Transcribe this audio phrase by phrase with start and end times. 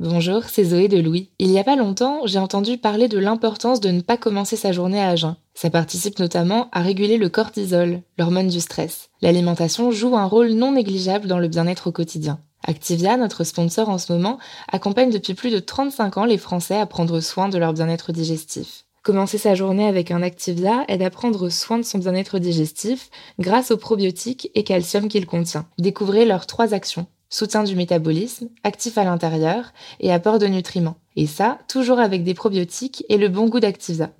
[0.00, 1.30] Bonjour, c'est Zoé de Louis.
[1.38, 4.72] Il y a pas longtemps, j'ai entendu parler de l'importance de ne pas commencer sa
[4.72, 5.36] journée à jeun.
[5.54, 9.10] Ça participe notamment à réguler le cortisol, l'hormone du stress.
[9.22, 12.40] L'alimentation joue un rôle non négligeable dans le bien-être au quotidien.
[12.66, 14.38] Activia, notre sponsor en ce moment,
[14.72, 18.86] accompagne depuis plus de 35 ans les Français à prendre soin de leur bien-être digestif.
[19.04, 23.70] Commencer sa journée avec un Activia aide à prendre soin de son bien-être digestif grâce
[23.70, 25.66] aux probiotiques et calcium qu'il contient.
[25.78, 30.98] Découvrez leurs trois actions soutien du métabolisme, actif à l'intérieur et apport de nutriments.
[31.16, 34.12] Et ça, toujours avec des probiotiques et le bon goût d'Activia.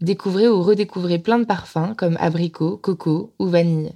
[0.00, 3.92] Découvrez ou redécouvrez plein de parfums comme abricot, coco ou vanille.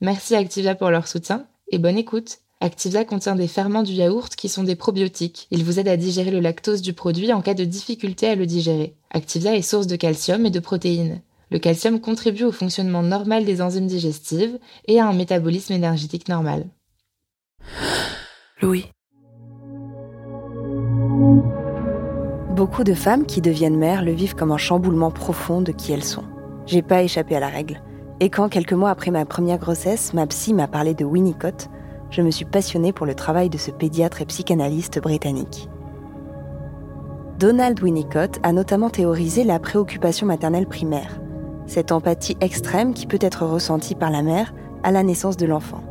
[0.00, 2.38] Merci Activia pour leur soutien et bonne écoute.
[2.60, 5.46] Activia contient des ferments du yaourt qui sont des probiotiques.
[5.52, 8.46] Ils vous aident à digérer le lactose du produit en cas de difficulté à le
[8.46, 8.96] digérer.
[9.10, 11.20] Activia est source de calcium et de protéines.
[11.52, 16.66] Le calcium contribue au fonctionnement normal des enzymes digestives et à un métabolisme énergétique normal.
[18.62, 18.90] Louis.
[22.54, 26.02] Beaucoup de femmes qui deviennent mères le vivent comme un chamboulement profond de qui elles
[26.02, 26.24] sont.
[26.64, 27.82] J'ai pas échappé à la règle.
[28.20, 31.68] Et quand, quelques mois après ma première grossesse, ma psy m'a parlé de Winnicott,
[32.08, 35.68] je me suis passionnée pour le travail de ce pédiatre et psychanalyste britannique.
[37.38, 41.20] Donald Winnicott a notamment théorisé la préoccupation maternelle primaire,
[41.66, 45.82] cette empathie extrême qui peut être ressentie par la mère à la naissance de l'enfant.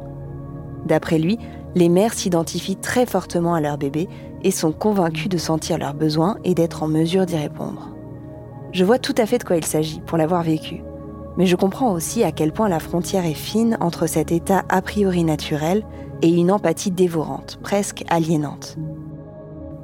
[0.87, 1.37] D'après lui,
[1.75, 4.07] les mères s'identifient très fortement à leur bébé
[4.43, 7.89] et sont convaincues de sentir leurs besoins et d'être en mesure d'y répondre.
[8.71, 10.81] Je vois tout à fait de quoi il s'agit pour l'avoir vécu,
[11.37, 14.81] mais je comprends aussi à quel point la frontière est fine entre cet état a
[14.81, 15.83] priori naturel
[16.21, 18.77] et une empathie dévorante, presque aliénante.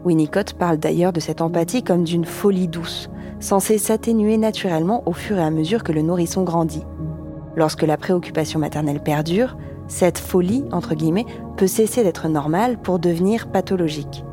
[0.05, 3.09] Winnicott parle d'ailleurs de cette empathie comme d'une folie douce,
[3.39, 6.85] censée s'atténuer naturellement au fur et à mesure que le nourrisson grandit.
[7.55, 9.57] Lorsque la préoccupation maternelle perdure,
[9.91, 11.25] cette folie, entre guillemets,
[11.57, 14.23] peut cesser d'être normale pour devenir pathologique.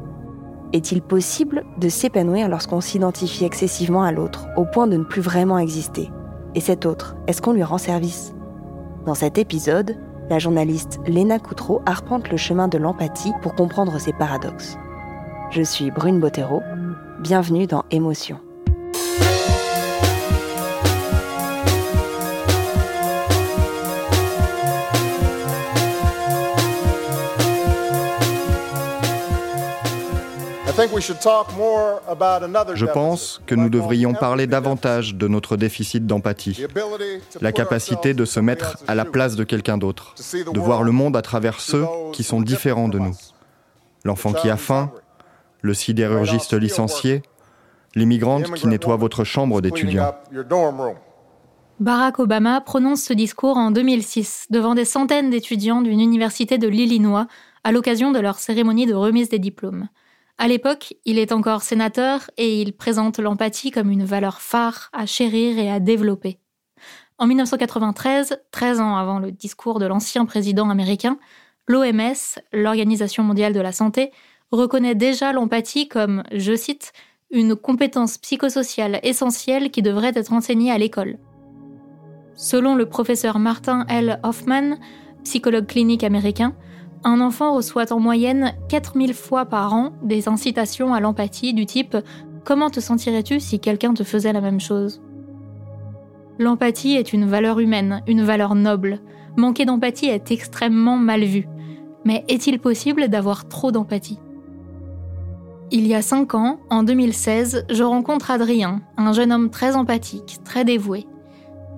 [0.72, 5.58] Est-il possible de s'épanouir lorsqu'on s'identifie excessivement à l'autre, au point de ne plus vraiment
[5.58, 6.12] exister?
[6.54, 8.34] Et cet autre, est-ce qu'on lui rend service?
[9.04, 9.96] Dans cet épisode,
[10.30, 14.76] la journaliste Léna Coutreau arpente le chemin de l'empathie pour comprendre ces paradoxes.
[15.50, 16.62] Je suis Brune Bottero,
[17.20, 18.38] bienvenue dans Émotion.
[32.74, 36.64] Je pense que nous devrions parler davantage de notre déficit d'empathie,
[37.40, 40.14] la capacité de se mettre à la place de quelqu'un d'autre,
[40.52, 43.16] de voir le monde à travers ceux qui sont différents de nous.
[44.04, 44.90] L'enfant qui a faim,
[45.60, 47.22] le sidérurgiste licencié,
[47.94, 50.14] l'immigrante qui nettoie votre chambre d'étudiant.
[51.80, 57.28] Barack Obama prononce ce discours en 2006 devant des centaines d'étudiants d'une université de l'Illinois
[57.62, 59.88] à l'occasion de leur cérémonie de remise des diplômes.
[60.40, 65.04] À l'époque, il est encore sénateur et il présente l'empathie comme une valeur phare à
[65.04, 66.38] chérir et à développer.
[67.18, 71.18] En 1993, 13 ans avant le discours de l'ancien président américain,
[71.66, 74.12] l'OMS, l'Organisation mondiale de la santé,
[74.52, 76.92] reconnaît déjà l'empathie comme, je cite,
[77.32, 81.18] une compétence psychosociale essentielle qui devrait être enseignée à l'école.
[82.36, 84.20] Selon le professeur Martin L.
[84.22, 84.78] Hoffman,
[85.24, 86.54] psychologue clinique américain,
[87.04, 91.96] un enfant reçoit en moyenne 4000 fois par an des incitations à l'empathie du type
[92.44, 95.02] Comment te sentirais-tu si quelqu'un te faisait la même chose?
[96.38, 99.00] L'empathie est une valeur humaine, une valeur noble.
[99.36, 101.46] Manquer d'empathie est extrêmement mal vu.
[102.04, 104.18] Mais est-il possible d'avoir trop d'empathie?
[105.70, 110.38] Il y a 5 ans, en 2016, je rencontre Adrien, un jeune homme très empathique,
[110.42, 111.06] très dévoué.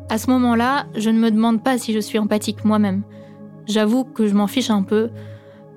[0.09, 3.03] À ce moment-là, je ne me demande pas si je suis empathique moi-même.
[3.71, 5.11] J'avoue que je m'en fiche un peu,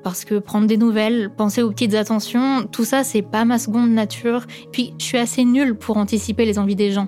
[0.03, 3.91] parce que prendre des nouvelles, penser aux petites attentions, tout ça, c'est pas ma seconde
[3.91, 4.47] nature.
[4.71, 7.07] Puis, je suis assez nulle pour anticiper les envies des gens.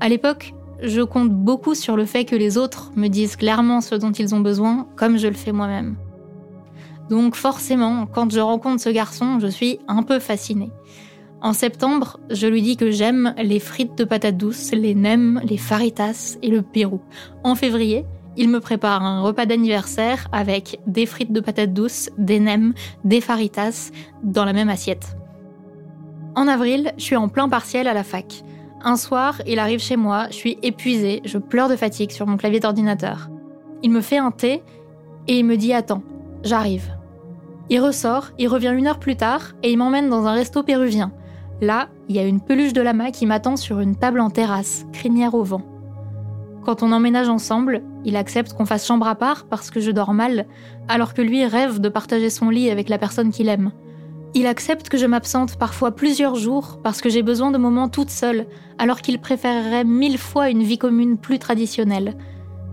[0.00, 3.94] À l'époque, je compte beaucoup sur le fait que les autres me disent clairement ce
[3.94, 5.96] dont ils ont besoin, comme je le fais moi-même.
[7.10, 10.70] Donc forcément, quand je rencontre ce garçon, je suis un peu fascinée.
[11.42, 15.58] En septembre, je lui dis que j'aime les frites de patates douces, les nems, les
[15.58, 17.02] faritas et le Pérou.
[17.44, 18.06] En février,
[18.36, 22.74] il me prépare un repas d'anniversaire avec des frites de patates douces, des nems,
[23.04, 23.90] des faritas
[24.22, 25.16] dans la même assiette.
[26.34, 28.42] En avril, je suis en plein partiel à la fac.
[28.82, 32.36] Un soir, il arrive chez moi, je suis épuisée, je pleure de fatigue sur mon
[32.36, 33.28] clavier d'ordinateur.
[33.82, 34.62] Il me fait un thé
[35.28, 36.02] et il me dit Attends,
[36.42, 36.96] j'arrive.
[37.68, 41.12] Il ressort, il revient une heure plus tard et il m'emmène dans un resto péruvien.
[41.60, 44.84] Là, il y a une peluche de lama qui m'attend sur une table en terrasse,
[44.92, 45.62] crinière au vent.
[46.64, 50.14] Quand on emménage ensemble, il accepte qu'on fasse chambre à part parce que je dors
[50.14, 50.46] mal,
[50.88, 53.72] alors que lui rêve de partager son lit avec la personne qu'il aime.
[54.34, 58.10] Il accepte que je m'absente parfois plusieurs jours parce que j'ai besoin de moments toute
[58.10, 58.46] seule,
[58.78, 62.16] alors qu'il préférerait mille fois une vie commune plus traditionnelle.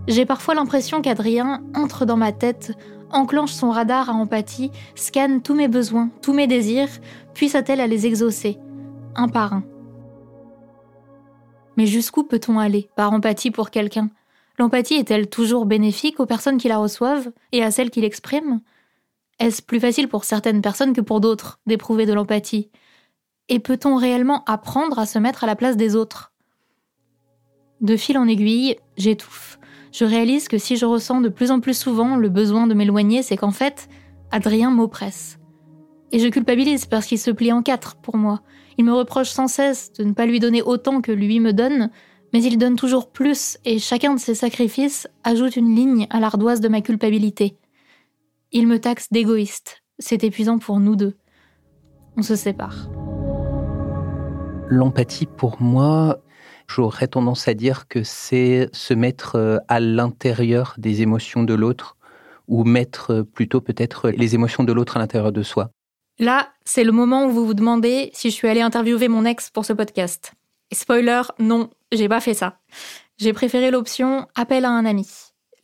[0.08, 2.72] J'ai parfois l'impression qu'Adrien entre dans ma tête,
[3.10, 6.88] enclenche son radar à empathie, scanne tous mes besoins, tous mes désirs,
[7.34, 8.58] puis s'attelle à les exaucer,
[9.16, 9.64] un par un.
[11.80, 14.10] Mais jusqu'où peut-on aller par empathie pour quelqu'un?
[14.58, 18.60] L'empathie est-elle toujours bénéfique aux personnes qui la reçoivent et à celles qui l'expriment?
[19.38, 22.68] Est-ce plus facile pour certaines personnes que pour d'autres d'éprouver de l'empathie?
[23.48, 26.34] Et peut-on réellement apprendre à se mettre à la place des autres?
[27.80, 29.58] De fil en aiguille, j'étouffe.
[29.90, 33.22] Je réalise que si je ressens de plus en plus souvent le besoin de m'éloigner,
[33.22, 33.88] c'est qu'en fait,
[34.32, 35.38] Adrien m'oppresse.
[36.12, 38.42] Et je culpabilise parce qu'il se plie en quatre pour moi.
[38.80, 41.90] Il me reproche sans cesse de ne pas lui donner autant que lui me donne,
[42.32, 46.62] mais il donne toujours plus et chacun de ses sacrifices ajoute une ligne à l'ardoise
[46.62, 47.58] de ma culpabilité.
[48.52, 49.82] Il me taxe d'égoïste.
[49.98, 51.14] C'est épuisant pour nous deux.
[52.16, 52.88] On se sépare.
[54.70, 56.22] L'empathie, pour moi,
[56.66, 61.98] j'aurais tendance à dire que c'est se mettre euh, à l'intérieur des émotions de l'autre,
[62.48, 65.70] ou mettre euh, plutôt peut-être les émotions de l'autre à l'intérieur de soi.
[66.20, 69.48] Là, c'est le moment où vous vous demandez si je suis allée interviewer mon ex
[69.48, 70.34] pour ce podcast.
[70.70, 72.58] spoiler, non, j'ai pas fait ça.
[73.16, 75.08] J'ai préféré l'option appel à un ami.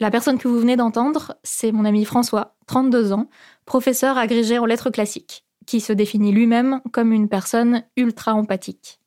[0.00, 3.28] La personne que vous venez d'entendre, c'est mon ami François, 32 ans,
[3.66, 8.98] professeur agrégé en lettres classiques, qui se définit lui-même comme une personne ultra empathique.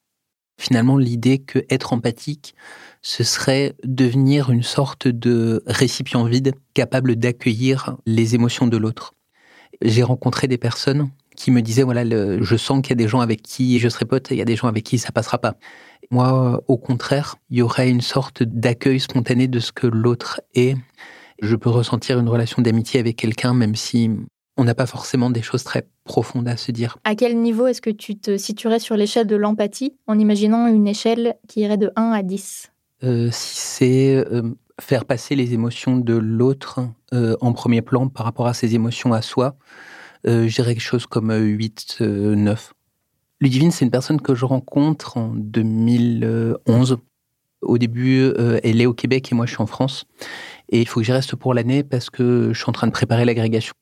[0.59, 2.53] Finalement, l'idée que être empathique,
[3.01, 9.15] ce serait devenir une sorte de récipient vide capable d'accueillir les émotions de l'autre.
[9.81, 11.09] J'ai rencontré des personnes
[11.39, 14.05] qui me disaient voilà, je sens qu'il y a des gens avec qui je serai
[14.05, 15.55] pote, il y a des gens avec qui ça passera pas.
[16.11, 20.75] Moi, au contraire, il y aurait une sorte d'accueil spontané de ce que l'autre est.
[21.41, 24.11] Je peux ressentir une relation d'amitié avec quelqu'un, même si
[24.57, 26.97] on n'a pas forcément des choses très profondes à se dire.
[27.05, 30.87] À quel niveau est-ce que tu te situerais sur l'échelle de l'empathie, en imaginant une
[30.87, 32.69] échelle qui irait de 1 à 10
[33.03, 34.41] euh, Si c'est euh,
[34.81, 36.81] faire passer les émotions de l'autre
[37.13, 39.55] euh, en premier plan par rapport à ses émotions à soi,
[40.27, 42.73] euh, j'irais quelque chose comme 8, 9.
[43.41, 46.97] Ludivine, c'est une personne que je rencontre en 2011.
[47.61, 50.05] Au début, euh, elle est au Québec et moi, je suis en France.
[50.69, 52.91] Et il faut que j'y reste pour l'année parce que je suis en train de
[52.91, 53.73] préparer l'agrégation.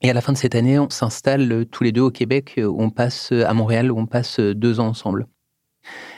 [0.00, 2.58] Et à la fin de cette année, on s'installe tous les deux au Québec.
[2.58, 5.26] On passe à Montréal, où on passe deux ans ensemble.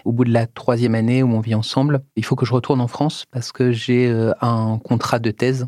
[0.04, 2.81] Au bout de la troisième année où on vit ensemble, il faut que je retourne
[2.81, 5.66] en France parce que j'ai euh, un contrat de thèse.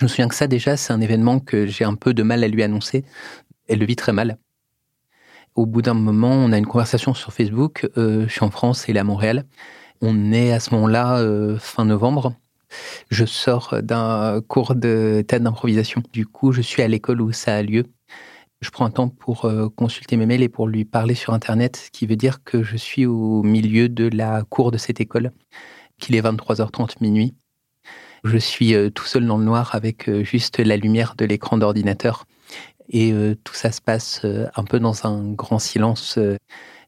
[0.00, 2.44] Je me souviens que ça, déjà, c'est un événement que j'ai un peu de mal
[2.44, 3.04] à lui annoncer.
[3.68, 4.38] Elle le vit très mal
[5.56, 7.88] au bout d'un moment, on a une conversation sur Facebook.
[7.96, 9.44] Euh, je suis en France et elle est à Montréal.
[10.02, 12.34] On est à ce moment-là euh, fin novembre.
[13.10, 16.02] Je sors d'un cours de tête d'improvisation.
[16.12, 17.84] Du coup, je suis à l'école où ça a lieu.
[18.60, 21.76] Je prends un temps pour euh, consulter mes mails et pour lui parler sur Internet,
[21.76, 25.30] ce qui veut dire que je suis au milieu de la cour de cette école,
[25.98, 27.34] qu'il est 23h30 minuit.
[28.26, 32.26] Je suis tout seul dans le noir avec juste la lumière de l'écran d'ordinateur
[32.88, 36.18] et euh, tout ça se passe euh, un peu dans un grand silence.
[36.18, 36.36] Euh,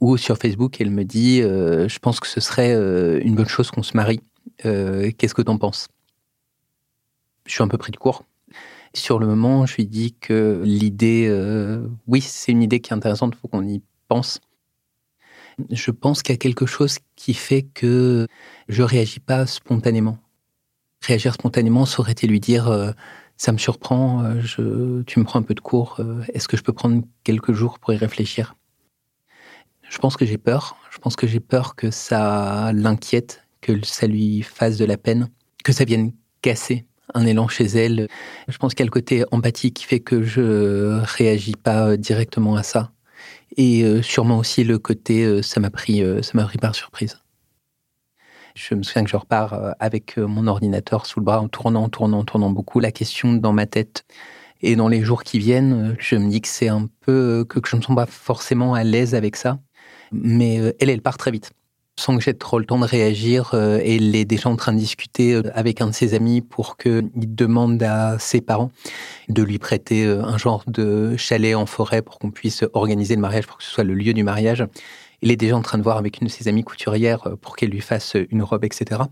[0.00, 2.72] ou sur Facebook, elle me dit Je pense que ce serait
[3.20, 4.20] une bonne chose qu'on se marie.
[4.62, 5.88] Qu'est-ce que t'en penses?
[7.46, 8.22] Je suis un peu pris de court.
[8.94, 11.28] Sur le moment, je lui dis que l'idée,
[12.06, 14.40] oui, c'est une idée qui est intéressante, il faut qu'on y pense.
[15.68, 18.28] Je pense qu'il y a quelque chose qui fait que
[18.68, 20.18] je réagis pas spontanément.
[21.02, 22.94] Réagir spontanément, ça aurait été lui dire
[23.38, 26.62] ça me surprend, euh, tu me prends un peu de cours, euh, est-ce que je
[26.62, 28.56] peux prendre quelques jours pour y réfléchir?
[29.88, 34.06] Je pense que j'ai peur, je pense que j'ai peur que ça l'inquiète, que ça
[34.06, 35.30] lui fasse de la peine,
[35.64, 36.12] que ça vienne
[36.42, 38.08] casser un élan chez elle.
[38.48, 42.56] Je pense qu'il y a le côté empathie qui fait que je réagis pas directement
[42.56, 42.92] à ça.
[43.56, 46.74] Et euh, sûrement aussi le côté euh, ça m'a pris, euh, ça m'a pris par
[46.74, 47.18] surprise.
[48.58, 51.88] Je me souviens que je repars avec mon ordinateur sous le bras en tournant, en
[51.88, 54.04] tournant, en tournant beaucoup la question dans ma tête.
[54.62, 57.76] Et dans les jours qui viennent, je me dis que c'est un peu que je
[57.76, 59.60] ne sens pas forcément à l'aise avec ça.
[60.10, 61.52] Mais elle, elle part très vite
[61.98, 63.50] sans que j'ai trop le temps de réagir.
[63.54, 66.40] Euh, et il est déjà en train de discuter euh, avec un de ses amis
[66.40, 68.70] pour qu'il demande à ses parents
[69.28, 73.20] de lui prêter euh, un genre de chalet en forêt pour qu'on puisse organiser le
[73.20, 74.64] mariage, pour que ce soit le lieu du mariage.
[75.22, 77.70] Il est déjà en train de voir avec une de ses amies couturières pour qu'elle
[77.70, 79.02] lui fasse une robe, etc.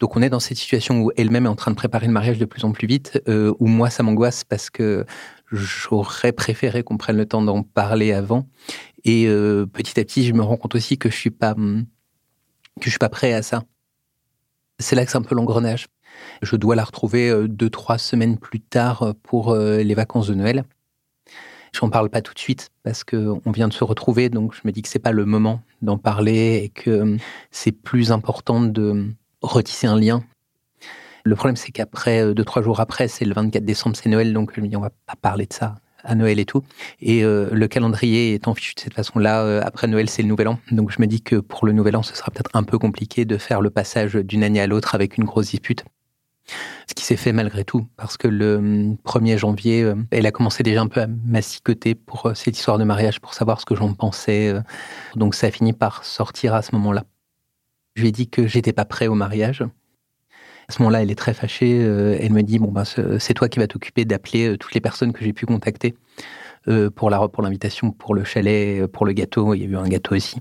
[0.00, 2.38] Donc on est dans cette situation où elle-même est en train de préparer le mariage
[2.38, 5.04] de plus en plus vite, où moi ça m'angoisse parce que
[5.52, 8.48] j'aurais préféré qu'on prenne le temps d'en parler avant.
[9.04, 11.84] Et petit à petit, je me rends compte aussi que je suis pas hum,
[12.80, 13.62] que je suis pas prêt à ça.
[14.78, 15.86] C'est là que c'est un peu l'engrenage.
[16.42, 20.28] Je dois la retrouver euh, deux, trois semaines plus tard euh, pour euh, les vacances
[20.28, 20.64] de Noël.
[21.74, 24.60] Je n'en parle pas tout de suite parce qu'on vient de se retrouver, donc je
[24.64, 27.16] me dis que c'est pas le moment d'en parler et que
[27.50, 29.06] c'est plus important de
[29.42, 30.22] retisser un lien.
[31.24, 34.52] Le problème, c'est qu'après, deux, trois jours après, c'est le 24 décembre, c'est Noël, donc
[34.54, 36.62] je me dis, on va pas parler de ça à Noël et tout.
[37.00, 40.48] Et euh, le calendrier étant fichu de cette façon-là, euh, après Noël, c'est le Nouvel
[40.48, 40.58] An.
[40.70, 43.24] Donc je me dis que pour le Nouvel An, ce sera peut-être un peu compliqué
[43.24, 45.84] de faire le passage d'une année à l'autre avec une grosse dispute.
[46.88, 48.58] Ce qui s'est fait malgré tout, parce que le
[49.04, 52.78] 1er hum, janvier, euh, elle a commencé déjà un peu à m'assicoter pour cette histoire
[52.78, 54.54] de mariage, pour savoir ce que j'en pensais.
[55.16, 57.04] Donc ça a fini par sortir à ce moment-là.
[57.94, 59.64] Je lui ai dit que j'étais pas prêt au mariage,
[60.68, 61.82] à ce moment-là, elle est très fâchée.
[61.82, 64.80] Euh, elle me dit bon ben c'est toi qui vas t'occuper d'appeler euh, toutes les
[64.80, 65.94] personnes que j'ai pu contacter
[66.68, 69.54] euh, pour la pour l'invitation, pour le chalet, pour le gâteau.
[69.54, 70.38] Il y a eu un gâteau aussi.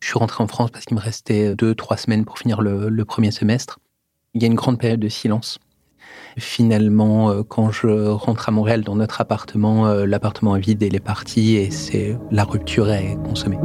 [0.00, 3.04] Je suis rentré en France parce qu'il me restait deux trois semaines pour finir le,
[3.04, 3.78] premier semestre.
[4.34, 5.58] Il y a une grande période de silence.
[6.38, 11.00] Finalement, quand je rentre à Montréal dans notre appartement, l'appartement est vide et il est
[11.00, 13.58] parti et c'est la rupture est consommée.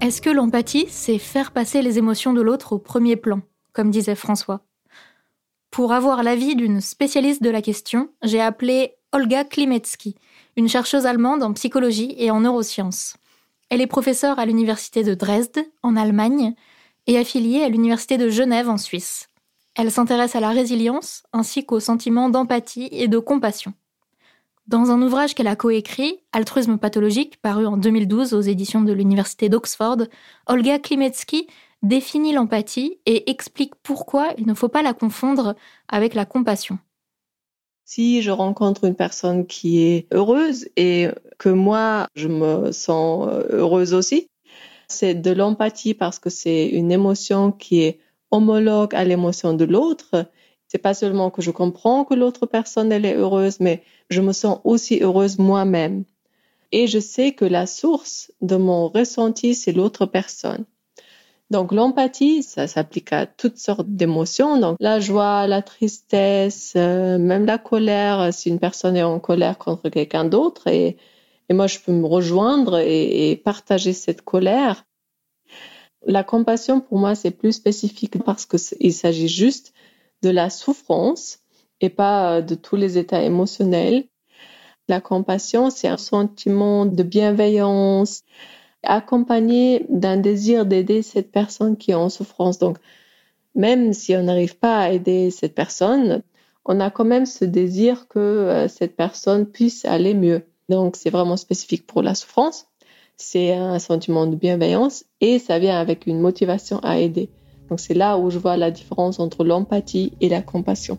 [0.00, 3.40] Est-ce que l'empathie, c'est faire passer les émotions de l'autre au premier plan,
[3.72, 4.62] comme disait François?
[5.70, 10.16] Pour avoir l'avis d'une spécialiste de la question, j'ai appelé Olga Klimetsky,
[10.56, 13.16] une chercheuse allemande en psychologie et en neurosciences.
[13.70, 16.54] Elle est professeure à l'université de Dresde, en Allemagne,
[17.06, 19.28] et affiliée à l'université de Genève, en Suisse.
[19.74, 23.74] Elle s'intéresse à la résilience ainsi qu'au sentiment d'empathie et de compassion.
[24.66, 29.50] Dans un ouvrage qu'elle a coécrit, Altruisme pathologique, paru en 2012 aux éditions de l'Université
[29.50, 29.98] d'Oxford,
[30.46, 31.48] Olga Klimetsky
[31.82, 35.54] définit l'empathie et explique pourquoi il ne faut pas la confondre
[35.88, 36.78] avec la compassion.
[37.84, 43.94] Si je rencontre une personne qui est heureuse et que moi, je me sens heureuse
[43.94, 44.28] aussi,
[44.88, 48.00] c'est de l'empathie parce que c'est une émotion qui est
[48.30, 50.26] homologue à l'émotion de l'autre
[50.74, 54.32] c'est pas seulement que je comprends que l'autre personne elle est heureuse, mais je me
[54.32, 56.04] sens aussi heureuse moi-même.
[56.72, 60.64] Et je sais que la source de mon ressenti, c'est l'autre personne.
[61.50, 64.58] Donc l'empathie, ça s'applique à toutes sortes d'émotions.
[64.58, 69.58] Donc la joie, la tristesse, euh, même la colère, si une personne est en colère
[69.58, 70.96] contre quelqu'un d'autre, et,
[71.50, 74.84] moi je peux me rejoindre et, et partager cette colère.
[76.06, 79.72] La compassion, pour moi, c'est plus spécifique parce qu'il s'agit juste
[80.22, 81.40] de la souffrance
[81.80, 84.04] et pas euh, de tous les états émotionnels.
[84.88, 88.22] La compassion, c'est un sentiment de bienveillance
[88.84, 92.58] accompagné d'un désir d'aider cette personne qui est en souffrance.
[92.58, 92.78] Donc,
[93.54, 96.22] même si on n'arrive pas à aider cette personne,
[96.64, 100.42] on a quand même ce désir que euh, cette personne puisse aller mieux.
[100.68, 102.66] Donc, c'est vraiment spécifique pour la souffrance.
[103.16, 107.30] C'est un sentiment de bienveillance et ça vient avec une motivation à aider.
[107.68, 110.98] Donc c'est là où je vois la différence entre l'empathie et la compassion.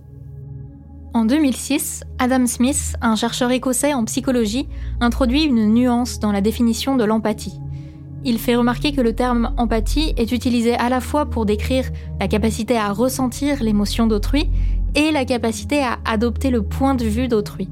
[1.13, 4.67] En 2006, Adam Smith, un chercheur écossais en psychologie,
[4.99, 7.59] introduit une nuance dans la définition de l'empathie.
[8.27, 11.85] Il fait remarquer que le terme empathie est utilisé à la fois pour décrire
[12.19, 14.49] la capacité à ressentir l'émotion d'autrui
[14.95, 17.69] et la capacité à adopter le point de vue d'autrui.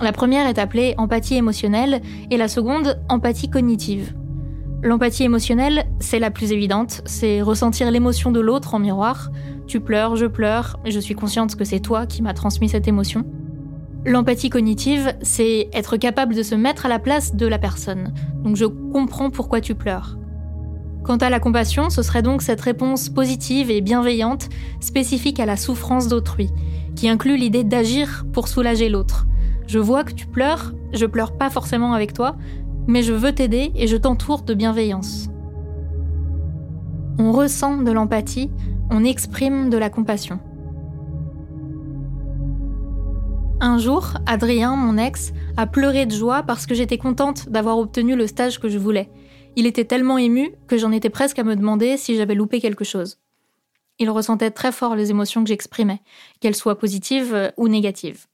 [0.00, 4.14] La première est appelée empathie émotionnelle et la seconde empathie cognitive.
[4.82, 9.30] L'empathie émotionnelle, c'est la plus évidente, c'est ressentir l'émotion de l'autre en miroir.
[9.66, 13.26] Tu pleures, je pleure, je suis consciente que c'est toi qui m'as transmis cette émotion.
[14.06, 18.14] L'empathie cognitive, c'est être capable de se mettre à la place de la personne.
[18.42, 20.16] Donc je comprends pourquoi tu pleures.
[21.02, 24.48] Quant à la compassion, ce serait donc cette réponse positive et bienveillante
[24.80, 26.50] spécifique à la souffrance d'autrui,
[26.96, 29.26] qui inclut l'idée d'agir pour soulager l'autre.
[29.66, 32.36] Je vois que tu pleures, je pleure pas forcément avec toi,
[32.86, 35.28] mais je veux t'aider et je t'entoure de bienveillance.
[37.18, 38.50] On ressent de l'empathie,
[38.90, 40.40] on exprime de la compassion.
[43.62, 48.16] Un jour, Adrien, mon ex, a pleuré de joie parce que j'étais contente d'avoir obtenu
[48.16, 49.10] le stage que je voulais.
[49.54, 52.84] Il était tellement ému que j'en étais presque à me demander si j'avais loupé quelque
[52.84, 53.18] chose.
[53.98, 56.00] Il ressentait très fort les émotions que j'exprimais,
[56.40, 58.28] qu'elles soient positives ou négatives.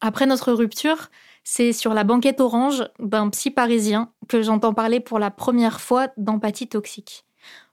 [0.00, 1.10] Après notre rupture,
[1.44, 6.08] c'est sur la banquette orange d'un psy parisien que j'entends parler pour la première fois
[6.16, 7.26] d'empathie toxique.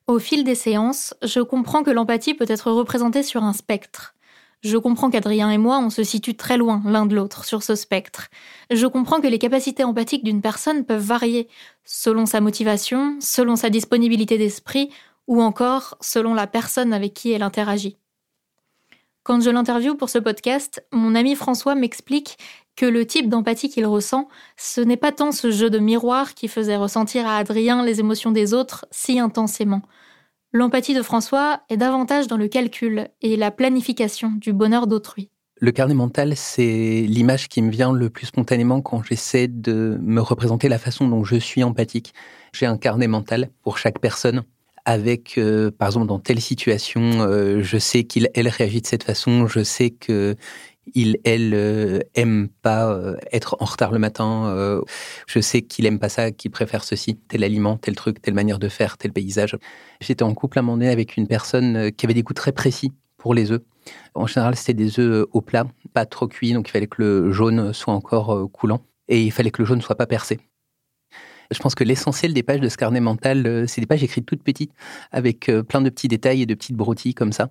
[0.07, 4.13] Au fil des séances, je comprends que l'empathie peut être représentée sur un spectre.
[4.61, 7.75] Je comprends qu'Adrien et moi, on se situe très loin l'un de l'autre sur ce
[7.75, 8.27] spectre.
[8.69, 11.47] Je comprends que les capacités empathiques d'une personne peuvent varier
[11.85, 14.89] selon sa motivation, selon sa disponibilité d'esprit
[15.27, 17.97] ou encore selon la personne avec qui elle interagit.
[19.23, 22.37] Quand je l'interviewe pour ce podcast, mon ami François m'explique
[22.75, 26.47] que le type d'empathie qu'il ressent, ce n'est pas tant ce jeu de miroir qui
[26.47, 29.83] faisait ressentir à Adrien les émotions des autres si intensément.
[30.51, 35.29] L'empathie de François est davantage dans le calcul et la planification du bonheur d'autrui.
[35.61, 40.21] Le carnet mental, c'est l'image qui me vient le plus spontanément quand j'essaie de me
[40.21, 42.13] représenter la façon dont je suis empathique.
[42.51, 44.43] J'ai un carnet mental pour chaque personne
[44.85, 49.03] avec, euh, par exemple, dans telle situation, euh, je sais qu'il, elle réagit de cette
[49.03, 50.35] façon, je sais que
[50.95, 54.47] il, elle, euh, aime pas euh, être en retard le matin.
[54.47, 54.81] Euh,
[55.27, 58.59] je sais qu'il aime pas ça, qu'il préfère ceci, tel aliment, tel truc, telle manière
[58.59, 59.57] de faire, tel paysage.
[60.01, 62.51] J'étais en couple à un moment donné avec une personne qui avait des goûts très
[62.51, 63.61] précis pour les œufs.
[64.13, 67.31] En général, c'était des œufs au plat, pas trop cuits, donc il fallait que le
[67.31, 70.39] jaune soit encore coulant et il fallait que le jaune soit pas percé.
[71.51, 74.43] Je pense que l'essentiel des pages de ce carnet mental, c'est des pages écrites toutes
[74.43, 74.71] petites,
[75.11, 77.49] avec plein de petits détails et de petites broutilles comme ça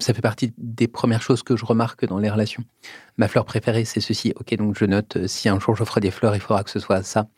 [0.00, 2.64] ça fait partie des premières choses que je remarque dans les relations.
[3.16, 4.32] Ma fleur préférée, c'est ceci.
[4.38, 6.78] Ok, donc je note, euh, si un jour j'offre des fleurs, il faudra que ce
[6.78, 7.28] soit ça.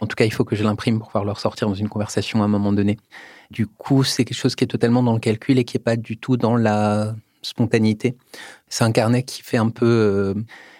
[0.00, 2.42] En tout cas, il faut que je l'imprime pour pouvoir le ressortir dans une conversation
[2.42, 2.98] à un moment donné.
[3.50, 5.96] Du coup, c'est quelque chose qui est totalement dans le calcul et qui n'est pas
[5.96, 8.16] du tout dans la spontanéité.
[8.68, 10.34] C'est un carnet qui fait un peu, euh,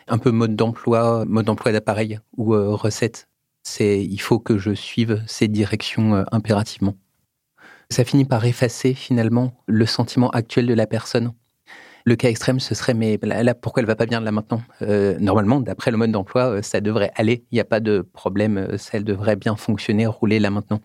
[0.08, 3.28] un peu mode d'emploi, mode d'emploi d'appareil ou euh, recette.
[3.62, 6.96] C'est, il faut que je suive ces directions impérativement
[7.90, 11.32] ça finit par effacer finalement le sentiment actuel de la personne.
[12.04, 14.62] Le cas extrême, ce serait mais là, pourquoi elle va pas bien là maintenant?
[14.82, 17.44] Euh, Normalement, d'après le mode d'emploi, euh, ça devrait aller.
[17.50, 18.58] Il n'y a pas de problème.
[18.58, 20.80] Euh, ça devrait bien fonctionner, rouler là maintenant.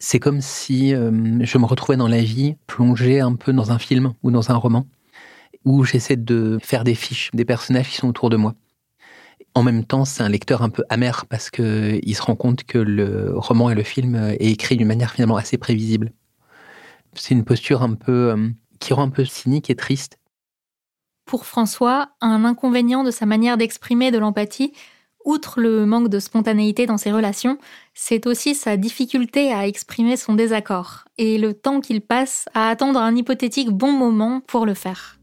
[0.00, 4.14] C'est comme si je me retrouvais dans la vie, plongé un peu dans un film
[4.22, 4.86] ou dans un roman,
[5.66, 8.54] où j'essaie de faire des fiches des personnages qui sont autour de moi.
[9.54, 12.64] En même temps, c'est un lecteur un peu amer parce que il se rend compte
[12.64, 16.12] que le roman et le film est écrit d'une manière finalement assez prévisible.
[17.14, 20.18] C'est une posture un peu euh, qui rend un peu cynique et triste.
[21.24, 24.72] Pour François, un inconvénient de sa manière d'exprimer de l'empathie,
[25.24, 27.58] outre le manque de spontanéité dans ses relations,
[27.94, 32.98] c'est aussi sa difficulté à exprimer son désaccord et le temps qu'il passe à attendre
[32.98, 35.18] un hypothétique bon moment pour le faire.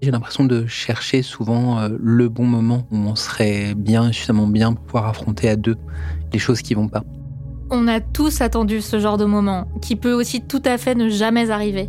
[0.00, 4.72] J'ai l'impression de chercher souvent euh, le bon moment où on serait bien, suffisamment bien
[4.72, 5.76] pour pouvoir affronter à deux
[6.32, 7.04] les choses qui vont pas.
[7.74, 11.08] On a tous attendu ce genre de moment, qui peut aussi tout à fait ne
[11.08, 11.88] jamais arriver.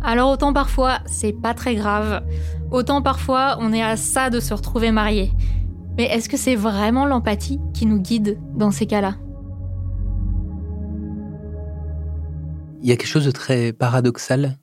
[0.00, 2.24] Alors autant parfois c'est pas très grave,
[2.70, 5.30] autant parfois on est à ça de se retrouver marié.
[5.98, 9.16] Mais est-ce que c'est vraiment l'empathie qui nous guide dans ces cas-là?
[12.80, 14.56] Il y a quelque chose de très paradoxal.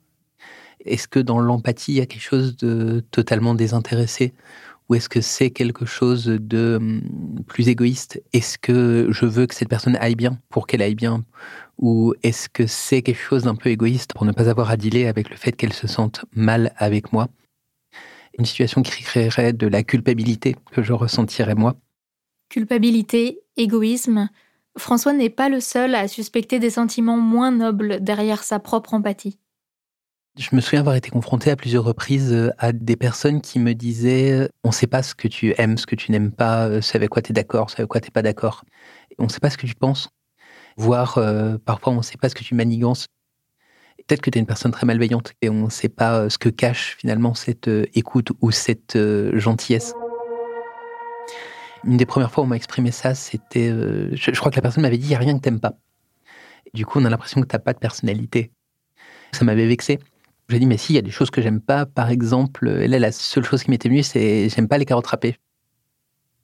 [0.84, 4.34] Est-ce que dans l'empathie, il y a quelque chose de totalement désintéressé?
[4.88, 7.02] Ou est-ce que c'est quelque chose de hum,
[7.46, 8.22] plus égoïste?
[8.32, 11.24] Est-ce que je veux que cette personne aille bien pour qu'elle aille bien?
[11.78, 15.06] Ou est-ce que c'est quelque chose d'un peu égoïste pour ne pas avoir à dealer
[15.06, 17.28] avec le fait qu'elle se sente mal avec moi?
[18.38, 21.76] Une situation qui créerait de la culpabilité que je ressentirais moi.
[22.48, 24.30] Culpabilité, égoïsme.
[24.78, 29.38] François n'est pas le seul à suspecter des sentiments moins nobles derrière sa propre empathie.
[30.38, 33.74] Je me souviens avoir été confronté à plusieurs reprises euh, à des personnes qui me
[33.74, 36.68] disaient euh, on ne sait pas ce que tu aimes, ce que tu n'aimes pas,
[36.68, 38.64] euh, ce avec quoi tu es d'accord, ce avec quoi tu n'es pas d'accord.
[39.18, 40.10] On ne sait pas ce que tu penses.
[40.76, 41.18] Voire
[41.64, 43.08] parfois on ne sait pas ce que tu manigances.
[44.06, 46.48] Peut-être que tu es une personne très malveillante et on ne sait pas ce que
[46.48, 48.96] cache finalement cette écoute ou cette
[49.32, 49.92] gentillesse.
[51.82, 53.70] Une des premières fois où on m'a exprimé ça, c'était.
[53.70, 55.74] je, crois que la personne m'avait dit il n'y a rien que tu n'aimes pas.
[56.74, 58.52] du coup, on a l'impression que tu n'as pas de personnalité.
[59.32, 59.98] Ça m'avait vexé.
[60.48, 61.84] J'ai dit, mais si, il y a des choses que j'aime pas.
[61.84, 65.36] Par exemple, là, la seule chose qui m'était venue, c'est j'aime pas les carottes râpées.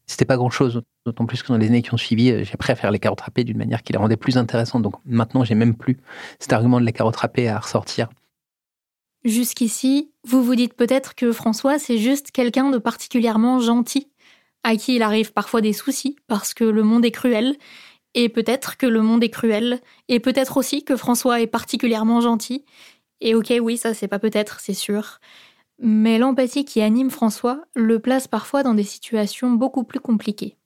[0.06, 2.74] C'était pas grand chose, d'autant plus que dans les années qui ont suivi, euh, j'ai
[2.74, 4.82] faire les carottes râpées d'une manière qui les rendait plus intéressantes.
[4.82, 5.96] Donc maintenant, j'ai même plus
[6.38, 8.08] cet argument de la carotte râpée à ressortir.
[9.24, 14.08] Jusqu'ici, vous vous dites peut-être que François, c'est juste quelqu'un de particulièrement gentil.
[14.66, 17.56] à qui il arrive parfois des soucis parce que le monde est cruel,
[18.14, 22.64] et peut-être que le monde est cruel, et peut-être aussi que François est particulièrement gentil.
[23.24, 25.18] Et ok, oui, ça c'est pas peut-être, c'est sûr.
[25.82, 30.56] Mais l'empathie qui anime François le place parfois dans des situations beaucoup plus compliquées.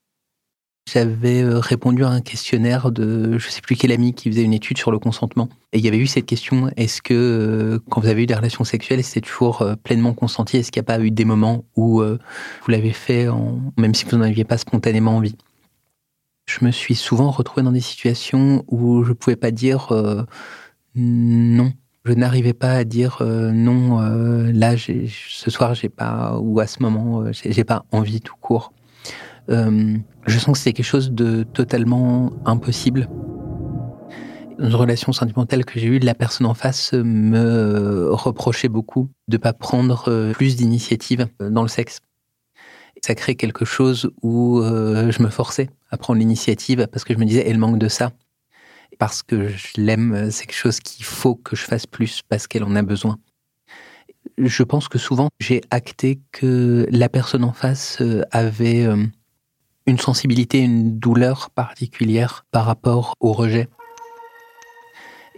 [0.93, 4.55] J'avais euh, répondu à un questionnaire de je sais plus quel ami qui faisait une
[4.55, 5.49] étude sur le consentement.
[5.73, 8.35] Et il y avait eu cette question est-ce que euh, quand vous avez eu des
[8.35, 10.57] relations sexuelles, c'est toujours euh, pleinement consenti?
[10.57, 13.29] Est-ce qu'il n'y a pas eu des moments où vous l'avez fait
[13.77, 15.37] même si vous n'en aviez pas spontanément envie?
[16.47, 19.93] Je me suis souvent retrouvé dans des situations où je ne pouvais pas dire
[20.97, 21.73] non.
[22.09, 24.01] Je n'arrivais pas à dire non.
[24.53, 28.73] là, ce soir, j'ai pas ou à ce moment, j'ai pas envie tout court.
[29.51, 33.09] Euh, je sens que c'est quelque chose de totalement impossible.
[34.59, 39.53] Une relation sentimentale que j'ai eue, la personne en face me reprochait beaucoup de pas
[39.53, 42.01] prendre euh, plus d'initiative euh, dans le sexe.
[43.03, 47.25] Ça crée quelque chose où je me forçais à prendre l'initiative parce que je me
[47.25, 48.11] disais, elle manque de ça.
[48.99, 52.65] Parce que je l'aime, c'est quelque chose qu'il faut que je fasse plus parce qu'elle
[52.65, 53.19] en a besoin.
[54.37, 58.87] Je pense que souvent, j'ai acté que la personne en face avait
[59.87, 63.69] une sensibilité, une douleur particulière par rapport au rejet.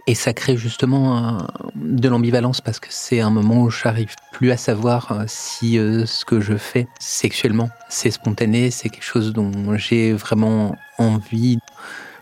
[0.07, 4.57] Et ça crée justement de l'ambivalence parce que c'est un moment où j'arrive plus à
[4.57, 9.77] savoir euh, si euh, ce que je fais sexuellement, c'est spontané, c'est quelque chose dont
[9.77, 11.59] j'ai vraiment envie,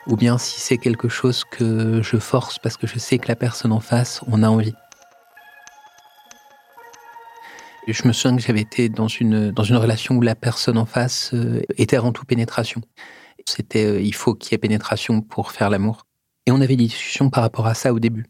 [0.09, 3.35] ou bien si c'est quelque chose que je force parce que je sais que la
[3.35, 4.73] personne en face en a envie.
[7.87, 10.85] Je me souviens que j'avais été dans une, dans une relation où la personne en
[10.85, 12.81] face euh, était avant tout pénétration.
[13.47, 16.05] C'était euh, il faut qu'il y ait pénétration pour faire l'amour.
[16.45, 18.25] Et on avait des discussions par rapport à ça au début.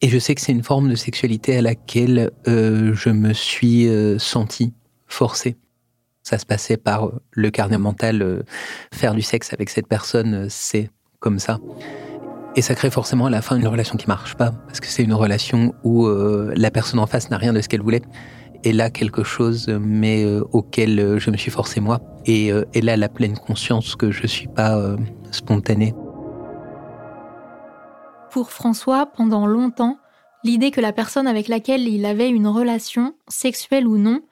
[0.00, 3.88] Et je sais que c'est une forme de sexualité à laquelle euh, je me suis
[4.18, 4.74] senti
[5.08, 5.56] forcé.
[6.24, 8.44] Ça se passait par le carnet mental,
[8.92, 11.60] faire du sexe avec cette personne, c'est comme ça.
[12.56, 15.02] Et ça crée forcément à la fin une relation qui marche pas, parce que c'est
[15.02, 18.02] une relation où euh, la personne en face n'a rien de ce qu'elle voulait.
[18.62, 22.00] Et là, quelque chose, mais euh, auquel euh, je me suis forcé moi.
[22.26, 24.96] Et elle a la pleine conscience que je suis pas
[25.30, 25.92] spontané.
[28.30, 29.98] Pour François, pendant longtemps,
[30.42, 34.22] l'idée que la personne avec laquelle il avait une relation, sexuelle ou non,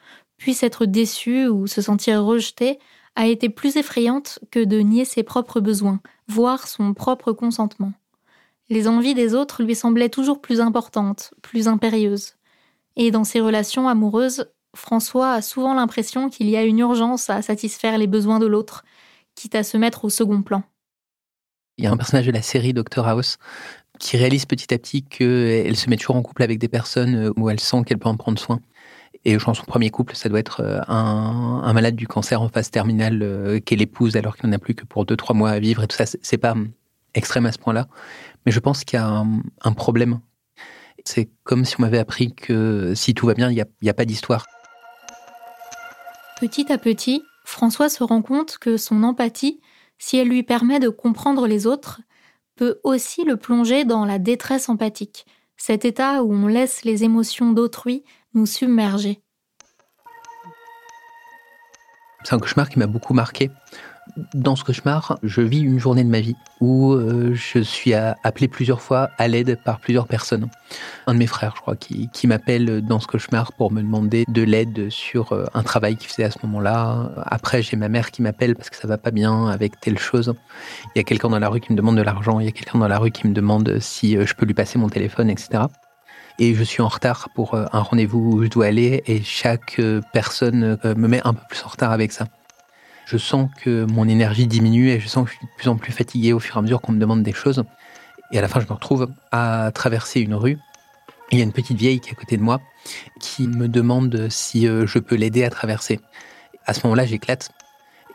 [0.42, 2.80] puisse être déçue ou se sentir rejetée,
[3.14, 7.92] a été plus effrayante que de nier ses propres besoins, voire son propre consentement.
[8.68, 12.34] Les envies des autres lui semblaient toujours plus importantes, plus impérieuses.
[12.96, 17.40] Et dans ses relations amoureuses, François a souvent l'impression qu'il y a une urgence à
[17.40, 18.84] satisfaire les besoins de l'autre,
[19.36, 20.64] quitte à se mettre au second plan.
[21.78, 23.38] Il y a un personnage de la série Doctor House
[24.00, 27.48] qui réalise petit à petit qu'elle se met toujours en couple avec des personnes où
[27.48, 28.60] elle sent qu'elle peut en prendre soin.
[29.24, 32.48] Et je pense son premier couple, ça doit être euh, un, malade du cancer en
[32.48, 35.50] phase terminale euh, qu'elle épouse alors qu'il n'en a plus que pour deux, trois mois
[35.50, 36.04] à vivre et tout ça.
[36.06, 36.54] C'est pas
[37.14, 37.86] extrême à ce point-là.
[38.44, 39.24] Mais je pense qu'il y a
[39.62, 40.20] un, problème.
[41.04, 43.94] C'est comme si on m'avait appris que si tout va bien, il n'y a, a
[43.94, 44.46] pas d'histoire.
[46.40, 49.60] Petit à petit, François se rend compte que son empathie,
[49.98, 52.00] si elle lui permet de comprendre les autres,
[52.56, 57.52] peut aussi le plonger dans la détresse empathique, cet état où on laisse les émotions
[57.52, 58.02] d'autrui
[58.34, 59.22] nous submerger.
[62.24, 63.50] C'est un cauchemar qui m'a beaucoup marqué
[64.34, 68.48] dans ce cauchemar, je vis une journée de ma vie où euh, je suis appelé
[68.48, 70.48] plusieurs fois à l'aide par plusieurs personnes.
[71.06, 74.42] Un de mes frères, je crois, qui, m'appelle dans ce cauchemar pour me demander de
[74.42, 77.12] l'aide sur euh, un travail qu'il faisait à ce moment-là.
[77.26, 80.34] Après, j'ai ma mère qui m'appelle parce que ça va pas bien avec telle chose.
[80.94, 82.40] Il y a quelqu'un dans la rue qui me demande de l'argent.
[82.40, 84.54] Il y a quelqu'un dans la rue qui me demande si euh, je peux lui
[84.54, 85.64] passer mon téléphone, etc.
[86.42, 89.80] Et je suis en retard pour un rendez-vous où je dois aller et chaque
[90.12, 92.26] personne me met un peu plus en retard avec ça
[93.12, 95.76] je sens que mon énergie diminue et je sens que je suis de plus en
[95.76, 97.62] plus fatigué au fur et à mesure qu'on me demande des choses.
[98.32, 100.58] Et à la fin, je me retrouve à traverser une rue.
[101.30, 102.60] Il y a une petite vieille qui est à côté de moi
[103.20, 106.00] qui me demande si euh, je peux l'aider à traverser.
[106.64, 107.50] À ce moment-là, j'éclate.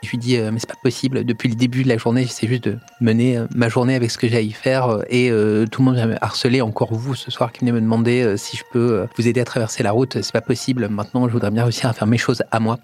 [0.03, 1.25] Je lui dis, euh, mais c'est pas possible.
[1.25, 4.17] Depuis le début de la journée, j'essaie juste de mener euh, ma journée avec ce
[4.17, 5.03] que j'ai à y faire.
[5.09, 5.29] Et
[5.71, 8.63] tout le monde me harceler, encore vous ce soir, qui venez me demander si je
[8.71, 10.21] peux vous aider à traverser la route.
[10.21, 10.87] C'est pas possible.
[10.87, 12.77] Maintenant, je voudrais bien réussir à faire mes choses à moi.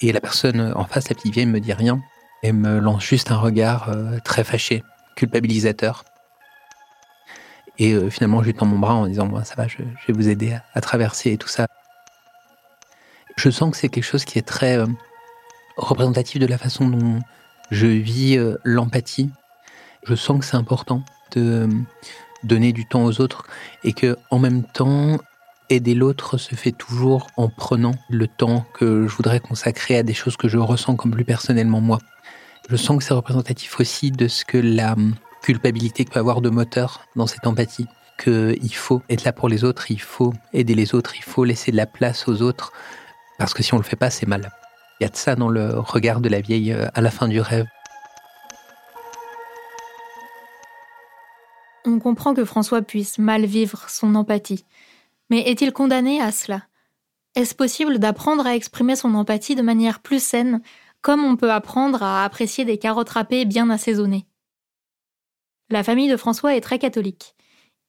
[0.00, 2.00] Et la personne en face, la petite vieille, me dit rien
[2.42, 4.82] et me lance juste un regard euh, très fâché,
[5.16, 6.04] culpabilisateur.
[7.78, 10.12] Et euh, finalement, je lui tends mon bras en disant bon, ça va, je, vais
[10.12, 11.66] vous aider à, traverser et tout ça.
[13.36, 14.86] Je sens que c'est quelque chose qui est très euh,
[15.76, 17.20] représentatif de la façon dont
[17.70, 19.30] je vis l'empathie.
[20.04, 21.04] Je sens que c'est important
[21.34, 21.68] de
[22.44, 23.46] donner du temps aux autres
[23.84, 25.18] et que en même temps
[25.70, 30.12] aider l'autre se fait toujours en prenant le temps que je voudrais consacrer à des
[30.12, 31.98] choses que je ressens comme plus personnellement moi.
[32.68, 34.96] Je sens que c'est représentatif aussi de ce que la
[35.42, 37.86] culpabilité peut avoir de moteur dans cette empathie.
[38.22, 41.72] Qu'il faut être là pour les autres, il faut aider les autres, il faut laisser
[41.72, 42.72] de la place aux autres,
[43.38, 44.52] parce que si on le fait pas, c'est mal.
[45.02, 47.40] Y a de ça dans le regard de la vieille euh, à la fin du
[47.40, 47.66] rêve.
[51.84, 54.64] On comprend que François puisse mal vivre son empathie.
[55.28, 56.62] Mais est-il condamné à cela?
[57.34, 60.62] Est-ce possible d'apprendre à exprimer son empathie de manière plus saine,
[61.00, 64.28] comme on peut apprendre à apprécier des carottes râpées bien assaisonnées?
[65.68, 67.34] La famille de François est très catholique.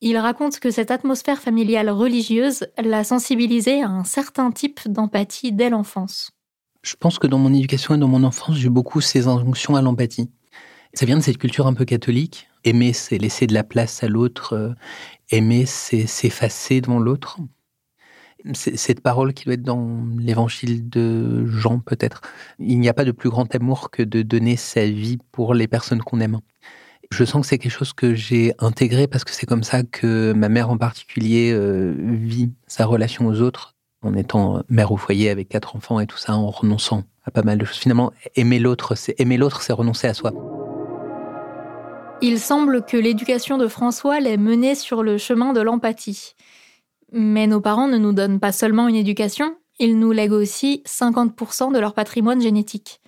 [0.02, 5.70] Il raconte que cette atmosphère familiale religieuse l'a sensibilisé à un certain type d'empathie dès
[5.70, 6.32] l'enfance.
[6.84, 9.82] Je pense que dans mon éducation et dans mon enfance, j'ai beaucoup ces injonctions à
[9.82, 10.30] l'empathie.
[10.94, 12.50] Ça vient de cette culture un peu catholique.
[12.66, 14.54] Aimer, c'est laisser de la place à l'autre.
[14.54, 14.74] Euh,
[15.32, 17.40] aimer, c'est s'effacer devant l'autre.
[18.54, 22.22] Cette parole qui doit être dans l'évangile de Jean, peut-être.
[22.60, 25.70] Il n'y a pas de plus grand amour que de donner sa vie pour les
[25.70, 26.42] personnes qu'on aime.
[27.12, 30.34] Je sens que c'est quelque chose que j'ai intégré parce que c'est comme ça que
[30.34, 33.73] ma mère en particulier euh, vit sa relation aux autres,
[34.04, 37.44] en étant mère au foyer avec quatre enfants et tout ça, en renonçant à pas
[37.44, 37.78] mal de choses.
[37.78, 40.32] Finalement, aimer l'autre, c'est aimer l'autre, c'est renoncer à soi.
[42.22, 46.36] Il semble que l'éducation de François l'ait mené sur le chemin de l'empathie.
[47.12, 51.74] Mais nos parents ne nous donnent pas seulement une éducation, ils nous lèguent aussi 50%
[51.74, 53.02] de leur patrimoine génétique.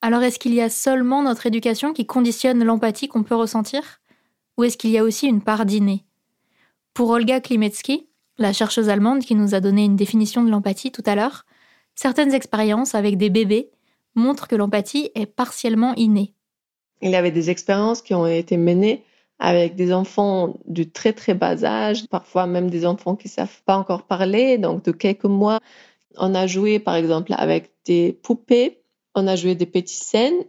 [0.00, 4.00] Alors est-ce qu'il y a seulement notre éducation qui conditionne l'empathie qu'on peut ressentir?
[4.58, 6.04] Ou est-ce qu'il y a aussi une part d'inné?
[6.92, 11.02] Pour Olga Klimetsky, la chercheuse allemande qui nous a donné une définition de l'empathie tout
[11.06, 11.44] à l'heure,
[11.94, 13.70] certaines expériences avec des bébés
[14.14, 16.34] montrent que l'empathie est partiellement innée.
[17.00, 19.04] Il y avait des expériences qui ont été menées
[19.38, 23.76] avec des enfants du très très bas âge, parfois même des enfants qui savent pas
[23.76, 25.58] encore parler, donc de quelques mois.
[26.16, 28.82] On a joué par exemple avec des poupées,
[29.16, 30.44] on a joué des petites scènes.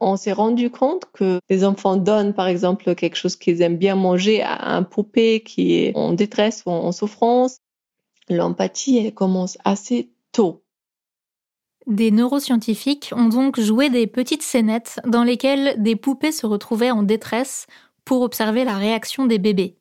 [0.00, 3.96] On s'est rendu compte que les enfants donnent par exemple quelque chose qu'ils aiment bien
[3.96, 7.58] manger à un poupée qui est en détresse ou en souffrance.
[8.28, 10.62] L'empathie, elle commence assez tôt.
[11.86, 17.02] Des neuroscientifiques ont donc joué des petites scénettes dans lesquelles des poupées se retrouvaient en
[17.02, 17.66] détresse
[18.04, 19.78] pour observer la réaction des bébés.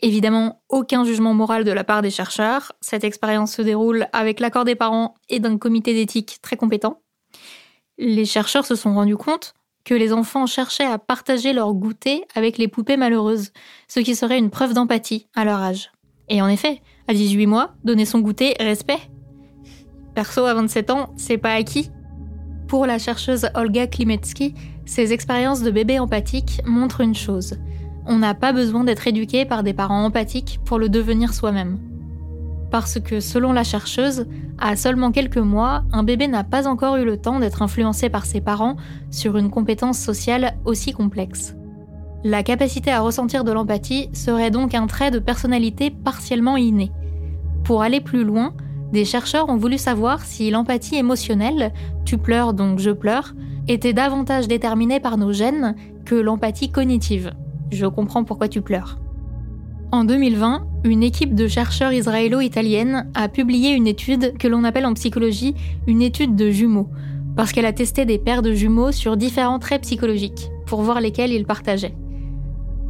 [0.00, 2.72] Évidemment, aucun jugement moral de la part des chercheurs.
[2.80, 7.03] Cette expérience se déroule avec l'accord des parents et d'un comité d'éthique très compétent.
[7.98, 9.54] Les chercheurs se sont rendus compte
[9.84, 13.52] que les enfants cherchaient à partager leur goûter avec les poupées malheureuses,
[13.86, 15.92] ce qui serait une preuve d'empathie à leur âge.
[16.28, 19.00] Et en effet, à 18 mois, donner son goûter, respect,
[20.14, 21.90] Perso, à 27 ans, c'est pas acquis.
[22.68, 24.54] Pour la chercheuse Olga Klimetsky,
[24.86, 27.56] ces expériences de bébé empathique montrent une chose.
[28.06, 31.78] On n'a pas besoin d'être éduqué par des parents empathiques pour le devenir soi-même.
[32.74, 34.26] Parce que, selon la chercheuse,
[34.58, 38.26] à seulement quelques mois, un bébé n'a pas encore eu le temps d'être influencé par
[38.26, 38.74] ses parents
[39.12, 41.54] sur une compétence sociale aussi complexe.
[42.24, 46.90] La capacité à ressentir de l'empathie serait donc un trait de personnalité partiellement inné.
[47.62, 48.54] Pour aller plus loin,
[48.90, 51.72] des chercheurs ont voulu savoir si l'empathie émotionnelle,
[52.04, 53.34] tu pleures donc je pleure,
[53.68, 57.34] était davantage déterminée par nos gènes que l'empathie cognitive.
[57.70, 58.98] Je comprends pourquoi tu pleures.
[59.92, 64.94] En 2020, une équipe de chercheurs israélo-italiennes a publié une étude que l'on appelle en
[64.94, 65.54] psychologie
[65.86, 66.88] une étude de jumeaux,
[67.36, 71.32] parce qu'elle a testé des paires de jumeaux sur différents traits psychologiques, pour voir lesquels
[71.32, 71.94] ils partageaient.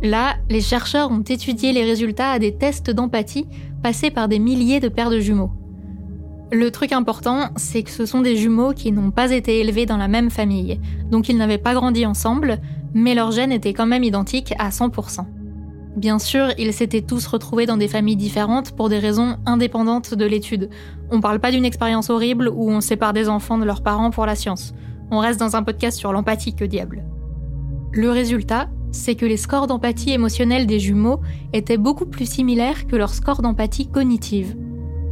[0.02, 3.46] Là, les chercheurs ont étudié les résultats à des tests d'empathie
[3.82, 5.52] passés par des milliers de paires de jumeaux.
[6.52, 9.96] Le truc important, c'est que ce sont des jumeaux qui n'ont pas été élevés dans
[9.96, 10.80] la même famille,
[11.10, 12.58] donc ils n'avaient pas grandi ensemble,
[12.92, 15.26] mais leurs gènes étaient quand même identiques à 100%.
[15.96, 20.24] Bien sûr, ils s'étaient tous retrouvés dans des familles différentes pour des raisons indépendantes de
[20.24, 20.68] l'étude.
[21.12, 24.26] On parle pas d'une expérience horrible où on sépare des enfants de leurs parents pour
[24.26, 24.74] la science.
[25.12, 27.04] On reste dans un podcast sur l'empathie que diable.
[27.92, 31.20] Le résultat, c'est que les scores d'empathie émotionnelle des jumeaux
[31.52, 34.56] étaient beaucoup plus similaires que leurs scores d'empathie cognitive.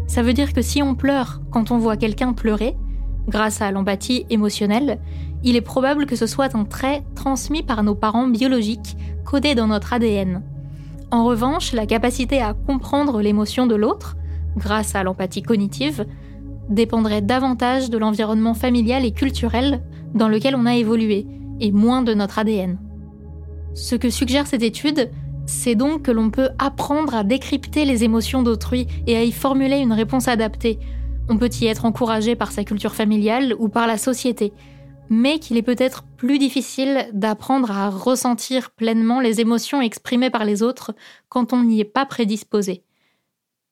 [0.09, 2.77] Ça veut dire que si on pleure quand on voit quelqu'un pleurer,
[3.29, 5.01] grâce à l'empathie émotionnelle,
[5.45, 9.69] il est probable que ce soit un trait transmis par nos parents biologiques, codé dans
[9.69, 10.43] notre ADN.
[11.13, 14.17] En revanche, la capacité à comprendre l'émotion de l'autre,
[14.57, 16.07] grâce à l'empathie cognitive,
[16.71, 19.83] dépendrait davantage de l'environnement familial et culturel
[20.15, 21.27] dans lequel on a évolué,
[21.61, 22.79] et moins de notre ADN.
[23.75, 25.11] Ce que suggère cette étude,
[25.45, 29.81] c'est donc que l'on peut apprendre à décrypter les émotions d'autrui et à y formuler
[29.81, 30.79] une réponse adaptée.
[31.29, 34.55] On peut y être encouragé par sa culture familiale ou par la société,
[35.11, 40.63] mais qu'il est peut-être plus difficile d'apprendre à ressentir pleinement les émotions exprimées par les
[40.63, 40.95] autres
[41.29, 42.85] quand on n'y est pas prédisposé.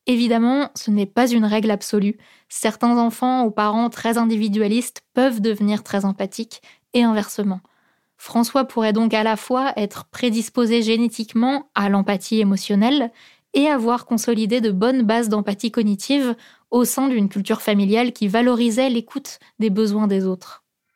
[0.06, 2.16] Évidemment, ce n'est pas une règle absolue.
[2.48, 6.62] Certains enfants ou parents très individualistes peuvent devenir très empathiques
[6.94, 7.60] et inversement.
[8.16, 13.12] François pourrait donc à la fois être prédisposé génétiquement à l'empathie émotionnelle
[13.54, 16.36] et avoir consolidé de bonnes bases d'empathie cognitive
[16.70, 20.64] au sein d'une culture familiale qui valorisait l'écoute des besoins des autres.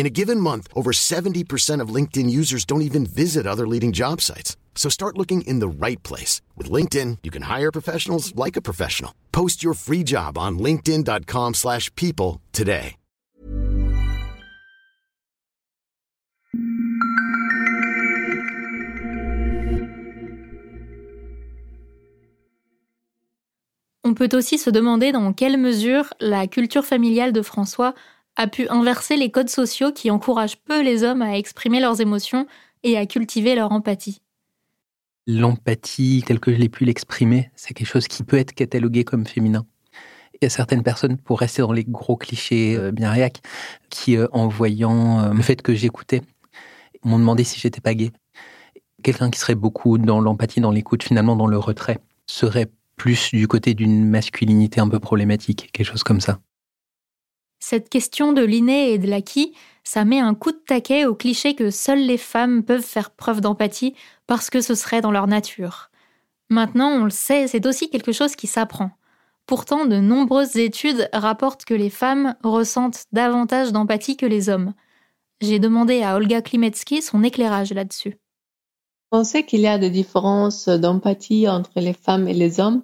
[0.00, 4.22] In a given month, over 70% of LinkedIn users don't even visit other leading job
[4.22, 4.56] sites.
[4.74, 6.40] So start looking in the right place.
[6.56, 9.12] With LinkedIn, you can hire professionals like a professional.
[9.30, 12.96] Post your free job on linkedin.com slash people today.
[24.02, 27.94] On peut aussi se demander dans quelle mesure la culture familiale de François
[28.40, 32.46] a pu inverser les codes sociaux qui encouragent peu les hommes à exprimer leurs émotions
[32.82, 34.22] et à cultiver leur empathie.
[35.26, 39.26] L'empathie, telle que je l'ai pu l'exprimer, c'est quelque chose qui peut être catalogué comme
[39.26, 39.66] féminin.
[40.32, 43.42] Il y a certaines personnes, pour rester dans les gros clichés euh, bien réac,
[43.90, 46.22] qui, euh, en voyant euh, le fait que j'écoutais,
[47.04, 48.10] m'ont demandé si j'étais pas gay.
[49.02, 53.46] Quelqu'un qui serait beaucoup dans l'empathie, dans l'écoute, finalement dans le retrait, serait plus du
[53.46, 56.40] côté d'une masculinité un peu problématique, quelque chose comme ça.
[57.70, 59.52] Cette question de l'inné et de l'acquis,
[59.84, 63.40] ça met un coup de taquet au cliché que seules les femmes peuvent faire preuve
[63.40, 63.94] d'empathie
[64.26, 65.92] parce que ce serait dans leur nature.
[66.48, 68.90] Maintenant, on le sait, c'est aussi quelque chose qui s'apprend.
[69.46, 74.74] Pourtant, de nombreuses études rapportent que les femmes ressentent davantage d'empathie que les hommes.
[75.40, 78.18] J'ai demandé à Olga Klimetsky son éclairage là-dessus.
[79.12, 82.82] On sait qu'il y a des différences d'empathie entre les femmes et les hommes.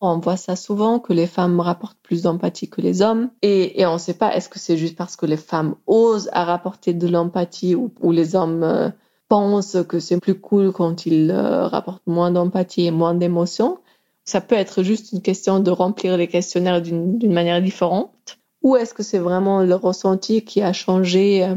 [0.00, 3.30] On voit ça souvent que les femmes rapportent plus d'empathie que les hommes.
[3.42, 6.44] Et, on ne sait pas, est-ce que c'est juste parce que les femmes osent à
[6.44, 8.90] rapporter de l'empathie ou, les hommes euh,
[9.28, 13.78] pensent que c'est plus cool quand ils euh, rapportent moins d'empathie et moins d'émotion.
[14.24, 18.38] Ça peut être juste une question de remplir les questionnaires d'une manière différente.
[18.62, 21.54] Ou est-ce que c'est vraiment le ressenti qui a changé euh,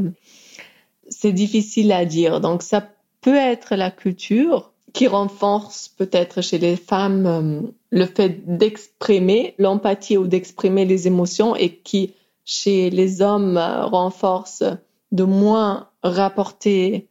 [1.09, 2.39] C'est difficile à dire.
[2.39, 2.87] Donc ça
[3.21, 10.17] peut être la culture qui renforce peut-être chez les femmes euh, le fait d'exprimer l'empathie
[10.17, 12.13] ou d'exprimer les émotions et qui
[12.45, 14.63] chez les hommes euh, renforce
[15.11, 17.07] de moins rapporter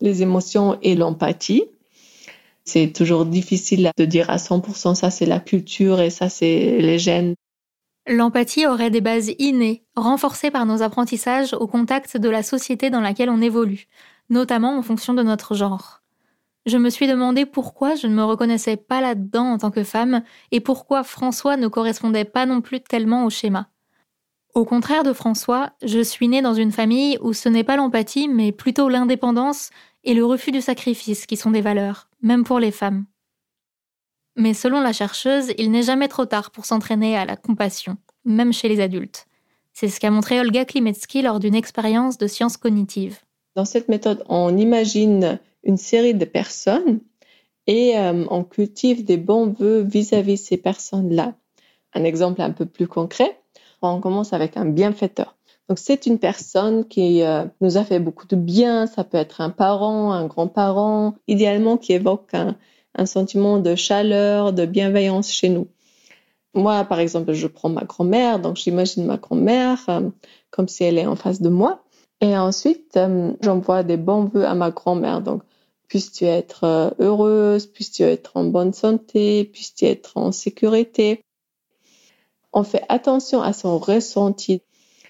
[0.00, 1.64] les émotions et l'empathie.
[2.64, 6.98] C'est toujours difficile de dire à 100% ça c'est la culture et ça c'est les
[6.98, 7.34] gènes.
[8.06, 13.00] L'empathie aurait des bases innées, renforcées par nos apprentissages au contact de la société dans
[13.00, 13.86] laquelle on évolue,
[14.30, 15.99] notamment en fonction de notre genre.
[16.66, 20.22] Je me suis demandé pourquoi je ne me reconnaissais pas là-dedans en tant que femme
[20.50, 23.68] et pourquoi François ne correspondait pas non plus tellement au schéma.
[24.54, 28.28] Au contraire de François, je suis née dans une famille où ce n'est pas l'empathie,
[28.28, 29.70] mais plutôt l'indépendance
[30.04, 33.06] et le refus du sacrifice qui sont des valeurs, même pour les femmes.
[34.36, 38.52] Mais selon la chercheuse, il n'est jamais trop tard pour s'entraîner à la compassion, même
[38.52, 39.26] chez les adultes.
[39.72, 43.18] C'est ce qu'a montré Olga Klimetsky lors d'une expérience de sciences cognitives.
[43.54, 47.00] Dans cette méthode, on imagine une série de personnes
[47.66, 51.34] et euh, on cultive des bons vœux vis-à-vis ces personnes-là.
[51.94, 53.40] Un exemple un peu plus concret,
[53.82, 55.36] on commence avec un bienfaiteur.
[55.68, 59.40] Donc c'est une personne qui euh, nous a fait beaucoup de bien, ça peut être
[59.40, 62.56] un parent, un grand-parent, idéalement qui évoque un,
[63.06, 65.68] sentiment de chaleur, de bienveillance chez nous.
[66.54, 70.10] Moi, par exemple, je prends ma grand-mère, donc j'imagine ma grand-mère euh,
[70.50, 71.84] comme si elle est en face de moi.
[72.20, 72.98] Et ensuite,
[73.40, 75.22] j'envoie des bons vœux à ma grand-mère.
[75.22, 75.42] Donc,
[75.90, 81.24] puisses-tu être euh, heureuse, puisses-tu être en bonne santé, puisses-tu être en sécurité.
[82.52, 84.62] On fait attention à son ressenti.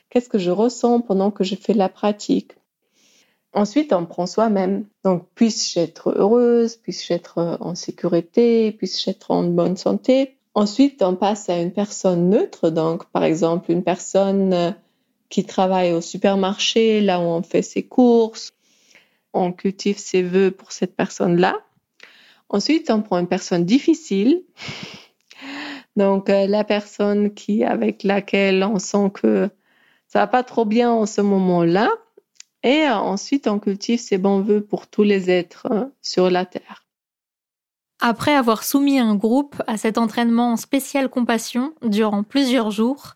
[0.09, 2.53] Qu'est-ce que je ressens pendant que je fais la pratique?
[3.53, 4.87] Ensuite, on prend soi-même.
[5.04, 10.38] Donc, puisse-je être heureuse, puisse-je être euh, en sécurité, puisse-je être en bonne santé?
[10.54, 12.71] Ensuite, on passe à une personne neutre.
[12.71, 14.71] Donc, par exemple, une personne euh,
[15.29, 18.52] qui travaille au supermarché, là où on fait ses courses,
[19.33, 21.56] on cultive ses voeux pour cette personne-là.
[22.48, 24.42] Ensuite, on prend une personne difficile.
[25.96, 29.48] Donc, euh, la personne qui, avec laquelle on sent que
[30.08, 31.88] ça va pas trop bien en ce moment-là.
[32.62, 36.44] Et euh, ensuite, on cultive ses bons voeux pour tous les êtres euh, sur la
[36.44, 36.85] Terre.
[38.00, 43.14] Après avoir soumis un groupe à cet entraînement en spéciale compassion durant plusieurs jours,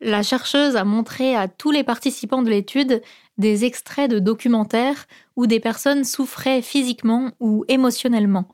[0.00, 3.02] La chercheuse a montré à tous les participants de l'étude
[3.38, 8.46] des extraits de documentaires où des personnes souffraient physiquement ou émotionnellement.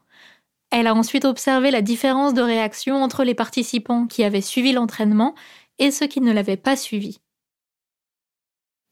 [0.71, 5.35] Elle a ensuite observé la différence de réaction entre les participants qui avaient suivi l'entraînement
[5.79, 7.21] et ceux qui ne l'avaient pas suivi.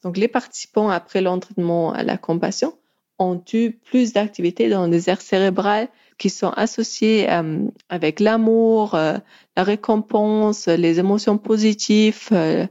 [0.03, 2.77] Donc les participants après l'entraînement à la compassion
[3.21, 9.17] ont eu plus d'activités dans les aires cérébrales qui sont associées euh, avec l'amour, euh,
[9.55, 12.29] la récompense, les émotions positives.
[12.31, 12.67] Euh.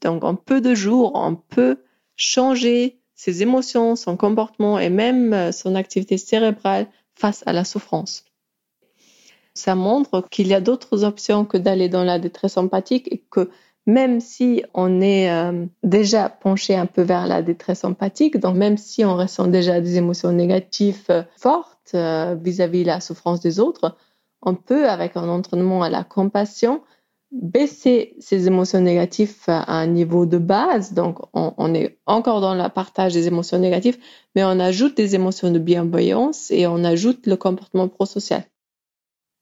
[0.00, 1.78] donc en peu de jours, on peut
[2.16, 8.24] changer ses émotions, son comportement et même son activité cérébrale face à la souffrance.
[9.54, 13.50] Ça montre qu'il y a d'autres options que d'aller dans la détresse empathique et que
[13.86, 18.76] même si on est euh, déjà penché un peu vers la détresse empathique, donc même
[18.76, 23.96] si on ressent déjà des émotions négatives euh, fortes euh, vis-à-vis la souffrance des autres,
[24.42, 26.82] on peut, avec un entraînement à la compassion,
[27.32, 30.92] baisser ces émotions négatives à un niveau de base.
[30.92, 33.98] Donc, on, est encore dans le partage des émotions négatives,
[34.34, 38.44] mais on ajoute des émotions de bienveillance et on ajoute le comportement prosocial.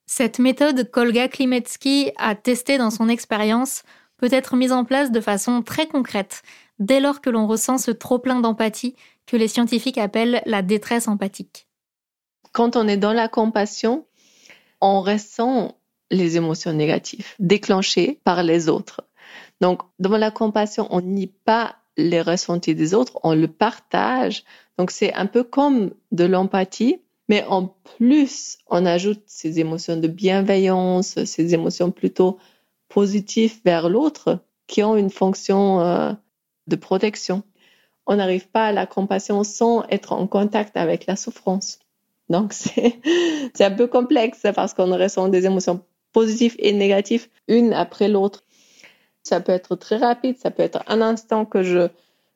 [0.05, 3.83] Cette méthode Kolga Klimetsky a testé dans son expérience
[4.21, 6.43] peut être mise en place de façon très concrète
[6.79, 8.95] dès lors que l'on ressent ce trop-plein d'empathie
[9.25, 11.67] que les scientifiques appellent la détresse empathique.
[12.51, 14.05] Quand on est dans la compassion,
[14.79, 15.75] on ressent
[16.11, 19.01] les émotions négatives déclenchées par les autres.
[19.59, 24.43] Donc, dans la compassion, on nie pas les ressentis des autres, on le partage.
[24.77, 30.07] Donc, c'est un peu comme de l'empathie, mais en plus, on ajoute ces émotions de
[30.07, 32.37] bienveillance, ces émotions plutôt
[32.93, 36.11] positifs vers l'autre qui ont une fonction euh,
[36.67, 37.43] de protection.
[38.05, 41.79] On n'arrive pas à la compassion sans être en contact avec la souffrance.
[42.29, 45.83] Donc c'est un peu complexe parce qu'on ressent des émotions
[46.13, 48.43] positives et négatives une après l'autre.
[49.23, 51.89] Ça peut être très rapide, ça peut être un instant que je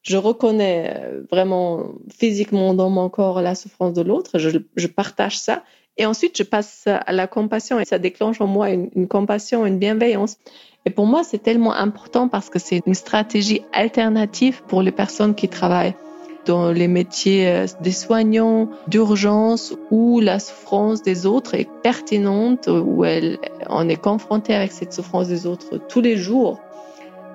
[0.03, 5.39] je reconnais euh, vraiment physiquement dans mon corps la souffrance de l'autre, je, je partage
[5.39, 5.63] ça
[5.97, 9.79] et ensuite, je passe à la compassion et ça déclenche en moi une, compassion, une
[9.79, 10.37] bienveillance.
[10.85, 15.35] Et pour moi, c'est tellement important parce que c'est une stratégie alternative pour les personnes
[15.35, 15.95] qui travaillent
[16.45, 23.03] dans les métiers euh, des soignants, d'urgence, où la souffrance des autres est pertinente, où
[23.03, 26.59] elle, on est confronté avec cette souffrance des autres tous les jours,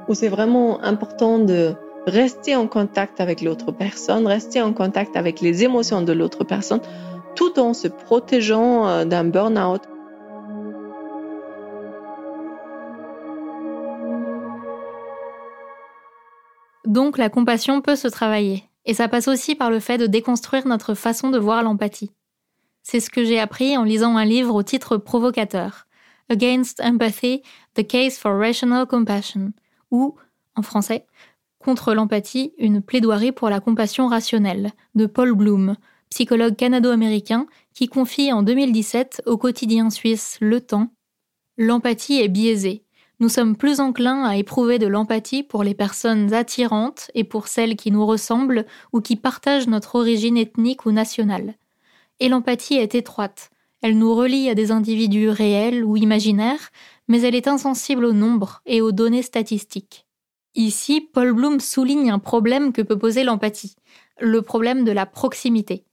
[0.07, 1.75] où c'est vraiment important de
[2.07, 6.81] rester en contact avec l'autre personne, rester en contact avec les émotions de l'autre personne
[7.35, 9.83] tout en se protégeant euh, d'un burn-out.
[16.87, 20.67] Donc la compassion peut se travailler, et ça passe aussi par le fait de déconstruire
[20.67, 22.11] notre façon de voir l'empathie.
[22.83, 25.87] C'est ce que j'ai appris en lisant un livre au titre provocateur,
[26.31, 27.43] Against Empathy,
[27.75, 29.53] The Case for Rational Compassion,
[29.91, 30.17] ou,
[30.57, 31.07] en français,
[31.61, 35.77] Contre l'empathie, une plaidoirie pour la compassion rationnelle, de Paul Bloom,
[36.11, 40.89] psychologue canado-américain, qui confie en 2017 au quotidien suisse Le Temps
[41.57, 42.83] L'empathie est biaisée.
[43.21, 47.77] Nous sommes plus enclins à éprouver de l'empathie pour les personnes attirantes et pour celles
[47.77, 51.55] qui nous ressemblent ou qui partagent notre origine ethnique ou nationale.
[52.19, 53.51] Et l'empathie est étroite.
[53.83, 56.71] Elle nous relie à des individus réels ou imaginaires,
[57.09, 60.07] mais elle est insensible au nombre et aux données statistiques.
[60.55, 63.77] Ici, Paul Bloom souligne un problème que peut poser l'empathie,
[64.19, 65.85] le problème de la proximité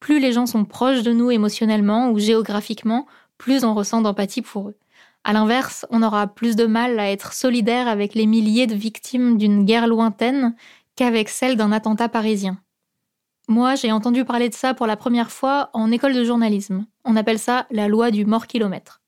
[0.00, 3.06] plus les gens sont proches de nous émotionnellement ou géographiquement,
[3.38, 4.76] plus on ressent d'empathie pour eux.
[5.24, 9.38] À l'inverse, on aura plus de mal à être solidaire avec les milliers de victimes
[9.38, 10.54] d'une guerre lointaine
[10.96, 12.58] qu'avec celle d'un attentat parisien.
[13.48, 16.86] Moi, j'ai entendu parler de ça pour la première fois en école de journalisme.
[17.04, 19.02] On appelle ça la loi du mort-kilomètre.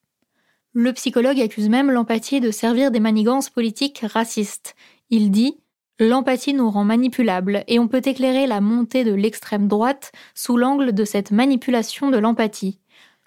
[0.72, 4.74] Le psychologue accuse même l'empathie de servir des manigances politiques racistes.
[5.08, 5.58] Il dit
[5.98, 10.92] L'empathie nous rend manipulables et on peut éclairer la montée de l'extrême droite sous l'angle
[10.92, 12.80] de cette manipulation de l'empathie.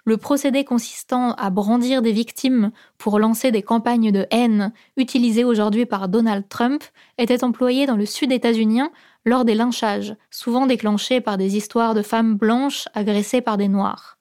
[0.04, 5.84] Le procédé consistant à brandir des victimes pour lancer des campagnes de haine utilisées aujourd'hui
[5.84, 6.84] par Donald Trump
[7.18, 8.90] était employé dans le sud états-unien
[9.24, 14.16] lors des lynchages, souvent déclenchés par des histoires de femmes blanches agressées par des noirs.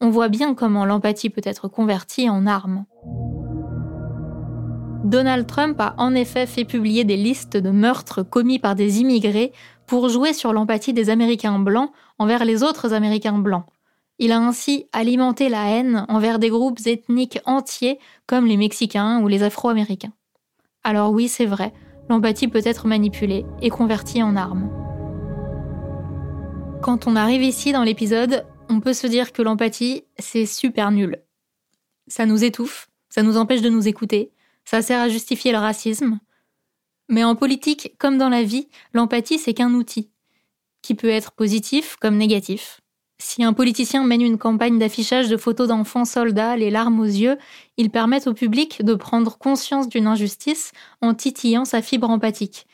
[0.00, 2.84] On voit bien comment l'empathie peut être convertie en arme.
[5.04, 9.52] Donald Trump a en effet fait publier des listes de meurtres commis par des immigrés
[9.86, 13.66] pour jouer sur l'empathie des Américains blancs envers les autres Américains blancs.
[14.18, 19.28] Il a ainsi alimenté la haine envers des groupes ethniques entiers comme les Mexicains ou
[19.28, 20.12] les Afro-Américains.
[20.84, 21.74] Alors oui, c'est vrai,
[22.08, 24.70] l'empathie peut être manipulée et convertie en arme.
[26.80, 31.18] Quand on arrive ici dans l'épisode, on peut se dire que l'empathie, c'est super nul.
[32.06, 34.30] Ça nous étouffe, ça nous empêche de nous écouter,
[34.64, 36.18] ça sert à justifier le racisme.
[37.08, 40.10] Mais en politique, comme dans la vie, l'empathie, c'est qu'un outil,
[40.82, 42.80] qui peut être positif comme négatif.
[43.18, 47.38] Si un politicien mène une campagne d'affichage de photos d'enfants soldats, les larmes aux yeux,
[47.76, 52.66] il permet au public de prendre conscience d'une injustice en titillant sa fibre empathique.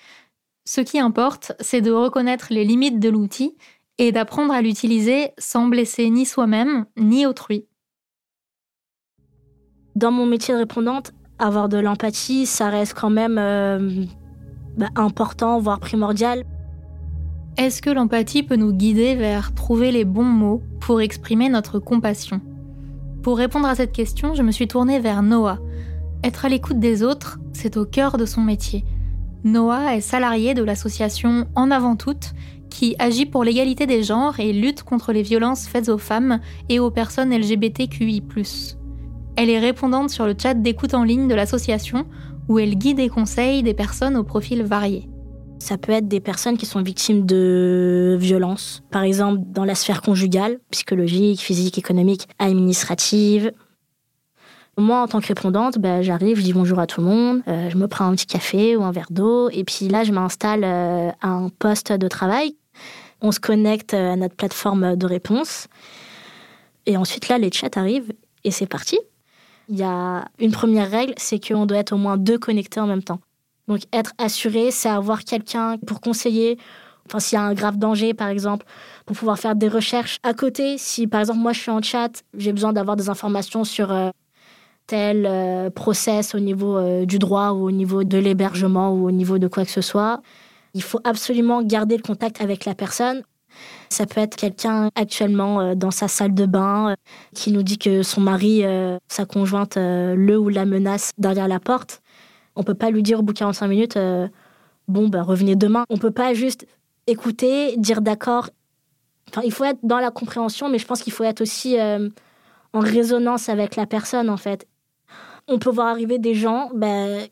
[0.64, 3.56] Ce qui importe, c'est de reconnaître les limites de l'outil
[3.98, 7.66] et d'apprendre à l'utiliser sans blesser ni soi-même ni autrui.
[9.94, 14.04] Dans mon métier de répondante, avoir de l'empathie, ça reste quand même euh,
[14.76, 16.44] bah, important, voire primordial.
[17.56, 22.40] Est-ce que l'empathie peut nous guider vers trouver les bons mots pour exprimer notre compassion?
[23.22, 25.58] Pour répondre à cette question, je me suis tournée vers Noah.
[26.22, 28.84] Être à l'écoute des autres, c'est au cœur de son métier.
[29.42, 32.32] Noah est salarié de l'association En avant toutes,
[32.70, 36.78] qui agit pour l'égalité des genres et lutte contre les violences faites aux femmes et
[36.78, 38.22] aux personnes LGBTQI.
[39.42, 42.04] Elle est répondante sur le chat d'écoute en ligne de l'association
[42.50, 45.08] où elle guide et conseille des personnes aux profils variés.
[45.58, 50.02] Ça peut être des personnes qui sont victimes de violences, par exemple dans la sphère
[50.02, 53.50] conjugale, psychologique, physique, économique, administrative.
[54.76, 57.70] Moi, en tant que répondante, bah, j'arrive, je dis bonjour à tout le monde, euh,
[57.70, 60.64] je me prends un petit café ou un verre d'eau, et puis là, je m'installe
[60.64, 62.56] euh, à un poste de travail.
[63.22, 65.66] On se connecte à notre plateforme de réponse.
[66.84, 68.12] Et ensuite, là, les chats arrivent
[68.44, 68.98] et c'est parti.
[69.70, 72.88] Il y a une première règle, c'est qu'on doit être au moins deux connectés en
[72.88, 73.20] même temps.
[73.68, 76.58] Donc être assuré, c'est avoir quelqu'un pour conseiller.
[77.06, 78.66] Enfin, s'il y a un grave danger, par exemple,
[79.06, 80.76] pour pouvoir faire des recherches à côté.
[80.76, 84.10] Si, par exemple, moi, je suis en chat, j'ai besoin d'avoir des informations sur euh,
[84.88, 89.12] tel euh, process au niveau euh, du droit ou au niveau de l'hébergement ou au
[89.12, 90.20] niveau de quoi que ce soit.
[90.74, 93.22] Il faut absolument garder le contact avec la personne.
[93.88, 96.94] Ça peut être quelqu'un actuellement dans sa salle de bain
[97.34, 98.62] qui nous dit que son mari,
[99.08, 102.00] sa conjointe, le ou la menace derrière la porte.
[102.56, 104.28] On peut pas lui dire au bout de 45 minutes, euh,
[104.88, 105.84] bon, ben, revenez demain.
[105.88, 106.66] On peut pas juste
[107.06, 108.50] écouter, dire d'accord.
[109.28, 112.08] Enfin, il faut être dans la compréhension, mais je pense qu'il faut être aussi euh,
[112.72, 114.66] en résonance avec la personne, en fait.
[115.48, 117.26] On peut voir arriver des gens ben,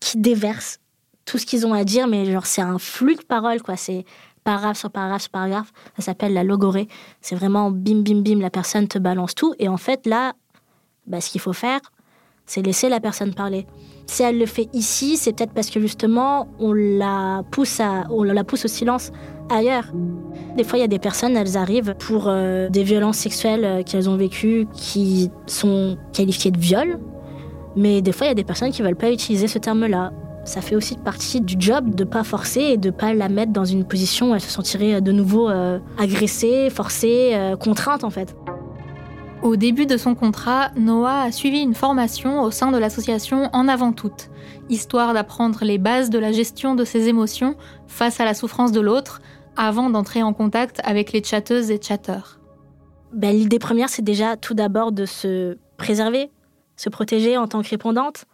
[0.00, 0.80] qui déversent
[1.24, 3.76] tout ce qu'ils ont à dire, mais genre, c'est un flux de paroles, quoi.
[3.76, 4.04] C'est
[4.48, 5.72] paragraphe sur paragraphe paragraphe.
[5.98, 6.88] Ça s'appelle la logorée.
[7.20, 9.52] C'est vraiment bim, bim, bim, la personne te balance tout.
[9.58, 10.32] Et en fait, là,
[11.06, 11.80] ben, ce qu'il faut faire,
[12.46, 13.66] c'est laisser la personne parler.
[14.06, 18.22] Si elle le fait ici, c'est peut-être parce que justement, on la pousse, à, on
[18.22, 19.10] la pousse au silence
[19.50, 19.92] ailleurs.
[20.56, 23.82] Des fois, il y a des personnes, elles arrivent pour euh, des violences sexuelles euh,
[23.82, 26.98] qu'elles ont vécues qui sont qualifiées de viol.
[27.76, 30.10] Mais des fois, il y a des personnes qui ne veulent pas utiliser ce terme-là.
[30.48, 33.66] Ça fait aussi partie du job de pas forcer et de pas la mettre dans
[33.66, 38.34] une position où elle se sentirait de nouveau euh, agressée, forcée, contrainte en fait.
[39.42, 43.68] Au début de son contrat, Noah a suivi une formation au sein de l'association En
[43.68, 44.30] avant toute,
[44.70, 47.54] histoire d'apprendre les bases de la gestion de ses émotions
[47.86, 49.20] face à la souffrance de l'autre
[49.54, 52.40] avant d'entrer en contact avec les chatteuses et chatteurs.
[53.12, 56.30] Ben, L'idée première, c'est déjà tout d'abord de se préserver,
[56.76, 58.24] se protéger en tant que répondante.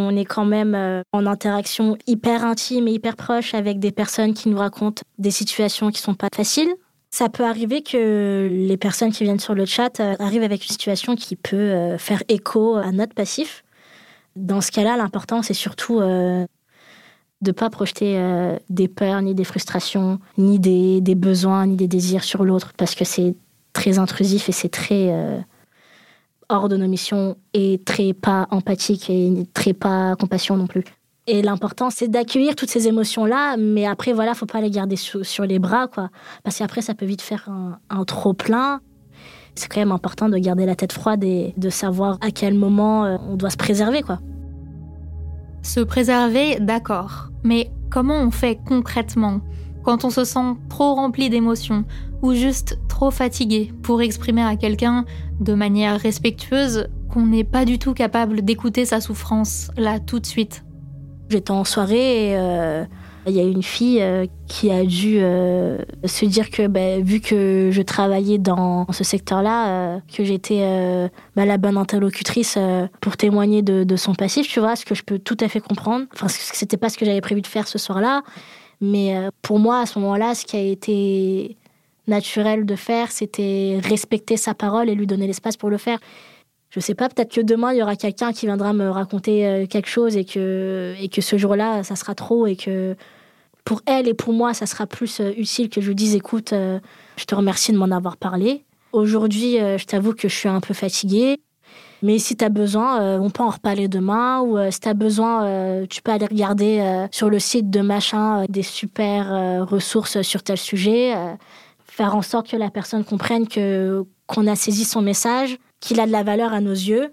[0.00, 4.32] On est quand même euh, en interaction hyper intime et hyper proche avec des personnes
[4.32, 6.72] qui nous racontent des situations qui sont pas faciles,
[7.10, 10.70] ça peut arriver que les personnes qui viennent sur le chat euh, arrivent avec une
[10.70, 13.64] situation qui peut euh, faire écho à notre passif.
[14.36, 16.46] Dans ce cas-là, l'important, c'est surtout de
[17.44, 18.22] ne pas projeter
[18.70, 23.04] des peurs, ni des frustrations, ni des besoins, ni des désirs sur l'autre, parce que
[23.04, 23.34] c'est
[23.72, 25.12] très intrusif et c'est très
[26.48, 30.84] hors de nos missions et très pas empathique et très pas compassion non plus.
[31.30, 35.44] Et l'important, c'est d'accueillir toutes ces émotions-là, mais après, voilà, faut pas les garder sur,
[35.44, 36.08] les bras, quoi.
[36.42, 37.50] Parce qu'après, ça peut vite faire
[37.90, 38.80] un, trop plein.
[39.54, 43.04] C'est quand même important de garder la tête froide et de savoir à quel moment
[43.04, 44.20] euh, on doit se préserver, quoi.
[45.62, 47.28] Se préserver, d'accord.
[47.44, 49.42] Mais comment on fait concrètement?
[49.82, 51.84] Quand on se sent trop rempli d'émotions
[52.22, 55.04] ou juste trop fatigué pour exprimer à quelqu'un
[55.40, 60.26] de manière respectueuse qu'on n'est pas du tout capable d'écouter sa souffrance là tout de
[60.26, 60.64] suite
[61.30, 62.84] J'étais en soirée et euh,
[63.26, 65.76] il y a une fille euh, qui a dû euh,
[66.06, 71.58] se dire que bah, vu que je travaillais dans ce secteur-là, que j'étais bah, la
[71.58, 72.56] bonne interlocutrice
[73.02, 76.06] pour témoigner de, son passif, tu vois, ce que je peux tout à fait comprendre.
[76.14, 78.22] Enfin, c'était pas ce que j'avais prévu de faire ce soir-là,
[78.80, 81.56] mais pour moi, à ce moment-là, ce qui a été
[82.06, 85.98] naturel de faire, c'était respecter sa parole et lui donner l'espace pour le faire
[86.70, 89.66] je sais pas, peut-être que demain, il y aura quelqu'un qui viendra me raconter euh,
[89.66, 92.94] quelque chose et que, et que ce jour-là, ça sera trop et que
[93.64, 96.52] pour elle et pour moi, ça sera plus euh, utile que je lui dise écoute,
[96.52, 96.78] euh,
[97.16, 98.64] je te remercie de m'en avoir parlé.
[98.92, 101.38] Aujourd'hui, je t'avoue que je suis un peu fatiguée.
[102.02, 104.40] Mais si tu as besoin, on peut en reparler demain.
[104.40, 108.62] Ou si tu as besoin, tu peux aller regarder sur le site de machin des
[108.62, 111.14] super ressources sur tel sujet.
[111.84, 116.06] faire en sorte que la personne comprenne que qu'on a saisi son message, qu'il a
[116.06, 117.12] de la valeur à nos yeux.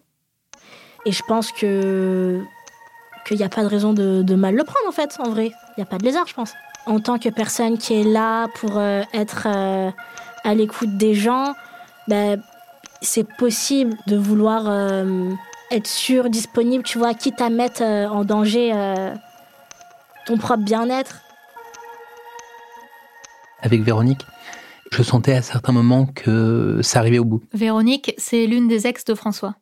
[1.05, 2.41] Et je pense que
[3.25, 5.47] qu'il n'y a pas de raison de, mal le prendre en fait, en vrai.
[5.47, 6.53] Il n'y a pas de lézard, je pense.
[6.85, 9.89] En tant que personne qui est là pour euh, être euh,
[10.43, 11.53] à l'écoute des gens,
[12.07, 12.39] ben,
[13.05, 15.31] c'est possible de vouloir euh,
[15.71, 18.71] être sûr, disponible, tu vois, quitte à mettre en danger
[20.25, 21.21] ton propre bien-être.
[23.61, 24.25] Avec Véronique,
[24.91, 27.43] je sentais à certains moments que ça arrivait au bout.
[27.53, 29.55] Véronique, c'est l'une des ex de François.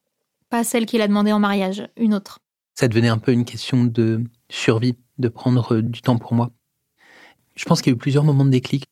[0.50, 2.40] Pas celle qu'il a demandé en mariage, une autre.
[2.76, 6.52] Ça devenait un peu une question de survie, de prendre du temps pour moi.
[7.56, 8.86] Je pense qu'il y a eu plusieurs moments de déclic.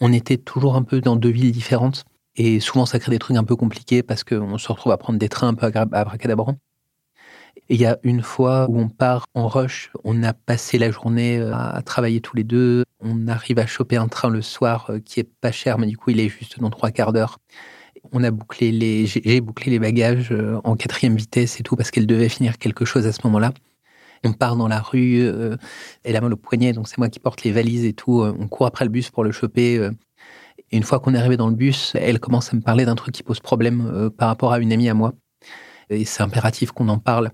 [0.00, 2.04] On était toujours un peu dans deux villes différentes.
[2.36, 5.18] Et souvent, ça crée des trucs un peu compliqués parce qu'on se retrouve à prendre
[5.18, 6.58] des trains un peu abracadabrants.
[7.68, 10.90] Et il y a une fois où on part en rush, on a passé la
[10.90, 12.84] journée euh, à travailler tous les deux.
[13.00, 15.96] On arrive à choper un train le soir euh, qui est pas cher, mais du
[15.96, 17.38] coup, il est juste dans trois quarts d'heure.
[18.12, 21.90] On a bouclé les, j'ai bouclé les bagages euh, en quatrième vitesse et tout parce
[21.90, 23.52] qu'elle devait finir quelque chose à ce moment-là.
[24.24, 25.20] On part dans la rue,
[26.02, 28.22] elle a mal au poignet, donc c'est moi qui porte les valises et tout.
[28.22, 29.90] On court après le bus pour le choper.
[30.72, 32.96] Et une fois qu'on est arrivé dans le bus, elle commence à me parler d'un
[32.96, 35.12] truc qui pose problème par rapport à une amie à moi.
[35.90, 37.30] Et c'est impératif qu'on en parle.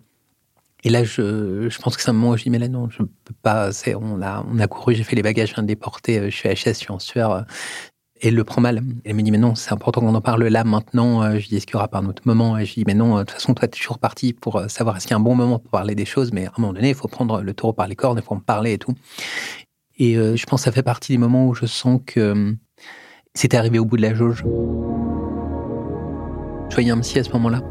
[0.85, 2.89] Et là, je, je pense que c'est un moment où je dis, mais là, non,
[2.91, 3.70] je peux pas.
[4.01, 6.37] On a, on a couru, j'ai fait les bagages, je viens de déporter, euh, je
[6.37, 7.45] suis HS, je suis en sueur.
[8.20, 8.83] Elle le prend mal.
[9.05, 11.22] Elle me dit, mais non, c'est important qu'on en parle là, maintenant.
[11.22, 12.59] Euh, je dis, est-ce qu'il y aura pas un autre moment?
[12.59, 14.68] Et je dis, mais non, de toute façon, toi, tu es toujours parti pour euh,
[14.68, 16.53] savoir est-ce qu'il y a un bon moment pour parler des choses, mais à un
[16.59, 18.78] moment donné, il faut prendre le taureau par les cornes, il faut en parler et
[18.78, 18.95] tout.
[19.99, 22.57] Et je pense que ça fait partie des moments où je sens que
[23.35, 24.45] c'était arrivé au bout de la jauge.
[26.72, 27.62] Voyais un psy à ce moment-là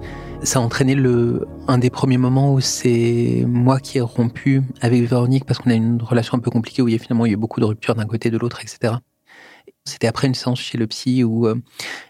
[0.44, 5.04] ça a entraîné le, un des premiers moments où c'est moi qui ai rompu avec
[5.04, 7.36] Véronique parce qu'on a une relation un peu compliquée où il y a finalement eu
[7.36, 8.96] beaucoup de ruptures d'un côté de l'autre, etc.
[9.86, 11.56] C'était après une séance chez le psy où euh,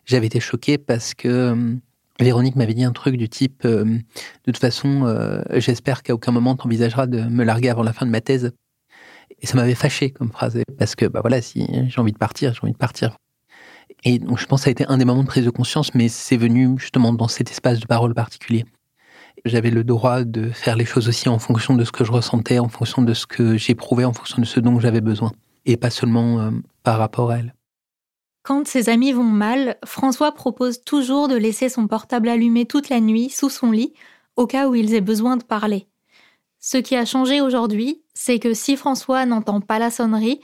[0.05, 1.75] j'avais été choquée parce que euh,
[2.19, 4.01] Véronique m'avait dit un truc du type euh, de
[4.45, 5.05] toute façon,
[5.55, 8.51] j'espère qu'à aucun moment tu envisageras de me larguer avant la fin de ma thèse.
[9.39, 12.53] Et ça m'avait fâché comme phrase parce que bah voilà, si j'ai envie de partir,
[12.53, 13.17] j'ai envie de partir.
[14.03, 15.93] Et donc, je pense que ça a été un des moments de prise de conscience,
[15.93, 18.65] mais c'est venu justement dans cet espace de parole particulier.
[19.45, 22.59] J'avais le droit de faire les choses aussi en fonction de ce que je ressentais,
[22.59, 25.31] en fonction de ce que j'éprouvais, en fonction de ce dont j'avais besoin,
[25.65, 26.51] et pas seulement euh,
[26.83, 27.55] par rapport à elle.
[28.43, 32.99] Quand ses amis vont mal, François propose toujours de laisser son portable allumé toute la
[32.99, 33.93] nuit sous son lit,
[34.35, 35.87] au cas où ils aient besoin de parler.
[36.59, 40.41] Ce qui a changé aujourd'hui, c'est que si François n'entend pas la sonnerie,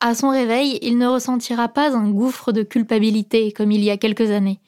[0.00, 3.96] à son réveil, il ne ressentira pas un gouffre de culpabilité comme il y a
[3.96, 4.60] quelques années.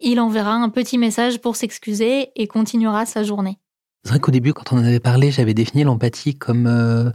[0.00, 3.58] Il enverra un petit message pour s'excuser et continuera sa journée.
[4.04, 7.10] C'est vrai qu'au début, quand on en avait parlé, j'avais défini l'empathie comme euh,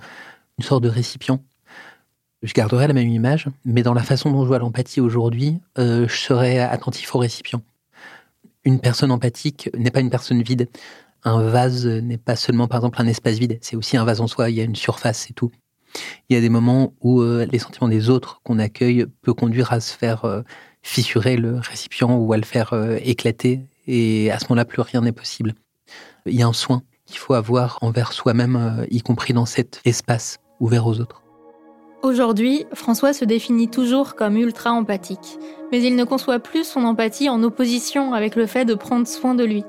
[0.59, 1.43] une sorte de récipient.
[2.43, 6.07] Je garderai la même image, mais dans la façon dont je vois l'empathie aujourd'hui, euh,
[6.07, 7.63] je serai attentif au récipient.
[8.66, 10.70] Une personne empathique n'est pas une personne vide.
[11.24, 14.28] Un vase n'est pas seulement, par exemple, un espace vide, c'est aussi un vase en
[14.28, 15.51] soi, il y a une surface et tout.
[16.29, 19.71] Il y a des moments où euh, les sentiments des autres qu'on accueille peut conduire
[19.73, 20.41] à se faire euh,
[20.81, 23.61] fissurer le récipient ou à le faire euh, éclater.
[23.87, 25.53] Et à ce moment-là, plus rien n'est possible.
[26.25, 30.39] Il y a un soin qu'il faut avoir envers soi-même, y compris dans cet espace
[30.59, 31.21] ouvert aux autres.
[32.05, 35.39] Aujourd'hui, François se définit toujours comme ultra empathique,
[35.71, 39.33] mais il ne conçoit plus son empathie en opposition avec le fait de prendre soin
[39.33, 39.63] de lui,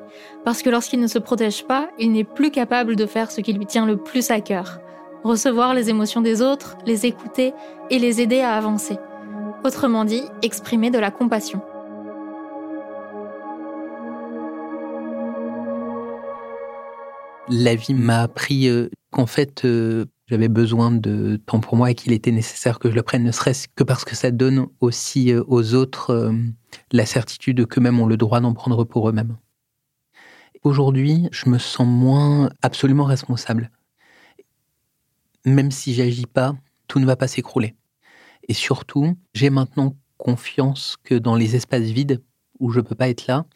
[0.44, 3.54] parce que lorsqu'il ne se protège pas, il n'est plus capable de faire ce qui
[3.54, 4.80] lui tient le plus à cœur,
[5.26, 7.52] recevoir les émotions des autres, les écouter
[7.90, 8.96] et les aider à avancer.
[9.64, 11.60] Autrement dit, exprimer de la compassion.
[17.48, 21.94] La vie m'a appris euh, qu'en fait, euh, j'avais besoin de temps pour moi et
[21.94, 25.32] qu'il était nécessaire que je le prenne, ne serait-ce que parce que ça donne aussi
[25.32, 26.32] euh, aux autres
[26.92, 29.36] la certitude qu'eux-mêmes ont le droit d'en prendre pour eux-mêmes.
[30.64, 33.70] Aujourd'hui, je me sens moins absolument responsable
[35.47, 36.55] même si j'agis pas,
[36.88, 37.74] tout ne va pas s'écrouler.
[38.49, 42.22] Et surtout, j'ai maintenant confiance que dans les espaces vides
[42.59, 43.47] où je peux pas être là,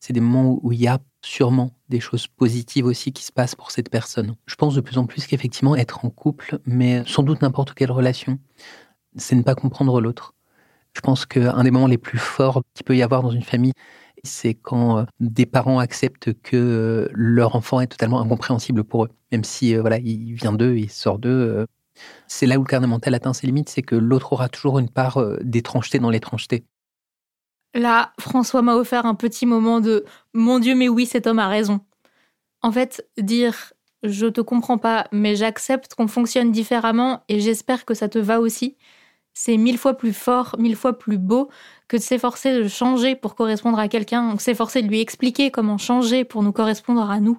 [0.00, 3.54] c'est des moments où il y a sûrement des choses positives aussi qui se passent
[3.54, 4.36] pour cette personne.
[4.46, 7.90] Je pense de plus en plus qu'effectivement, être en couple, mais sans doute n'importe quelle
[7.90, 8.38] relation,
[9.16, 10.34] c'est ne pas comprendre l'autre.
[10.94, 13.72] Je pense qu'un des moments les plus forts qu'il peut y avoir dans une famille,
[14.24, 19.10] c'est quand euh, des parents acceptent que euh, leur enfant est totalement incompréhensible pour eux,
[19.32, 21.66] même si euh, voilà, il vient d'eux, il sort d'eux.
[22.26, 24.88] C'est là où le carnet mental atteint ses limites, c'est que l'autre aura toujours une
[24.88, 26.64] part d'étrangeté dans l'étrangeté.
[27.74, 31.48] Là, François m'a offert un petit moment de Mon Dieu, mais oui, cet homme a
[31.48, 31.80] raison.
[32.62, 33.72] En fait, dire
[34.04, 38.40] Je te comprends pas, mais j'accepte qu'on fonctionne différemment et j'espère que ça te va
[38.40, 38.76] aussi,
[39.34, 41.48] c'est mille fois plus fort, mille fois plus beau
[41.86, 46.24] que de s'efforcer de changer pour correspondre à quelqu'un, s'efforcer de lui expliquer comment changer
[46.24, 47.38] pour nous correspondre à nous.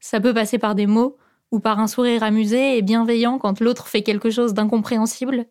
[0.00, 1.18] Ça peut passer par des mots,
[1.54, 5.46] ou par un sourire amusé et bienveillant quand l'autre fait quelque chose d'incompréhensible.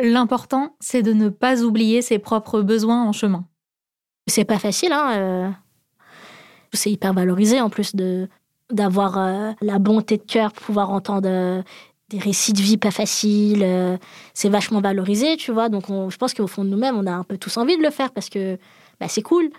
[0.00, 3.44] L'important, c'est de ne pas oublier ses propres besoins en chemin.
[4.26, 5.10] C'est pas facile, hein.
[5.18, 5.50] Euh,
[6.72, 8.28] c'est hyper valorisé en plus de
[8.70, 11.62] d'avoir euh, la bonté de cœur pour pouvoir entendre euh,
[12.10, 13.98] des récits de vie pas faciles.
[14.34, 15.68] c'est vachement valorisé, tu vois.
[15.68, 17.90] Donc, je pense qu'au fond de nous-mêmes, on a un peu tous envie de le
[17.90, 18.58] faire parce que
[18.98, 19.50] bah, c'est cool.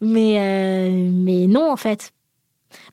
[0.00, 2.12] Mais, mais non, en fait.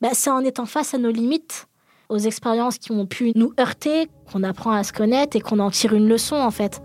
[0.01, 1.67] Bah, c'est en étant face à nos limites
[2.11, 5.71] aux expériences qui ont pu nous heurter, qu'on apprend à se connaître et qu'on en
[5.71, 6.81] tire une leçon en fait.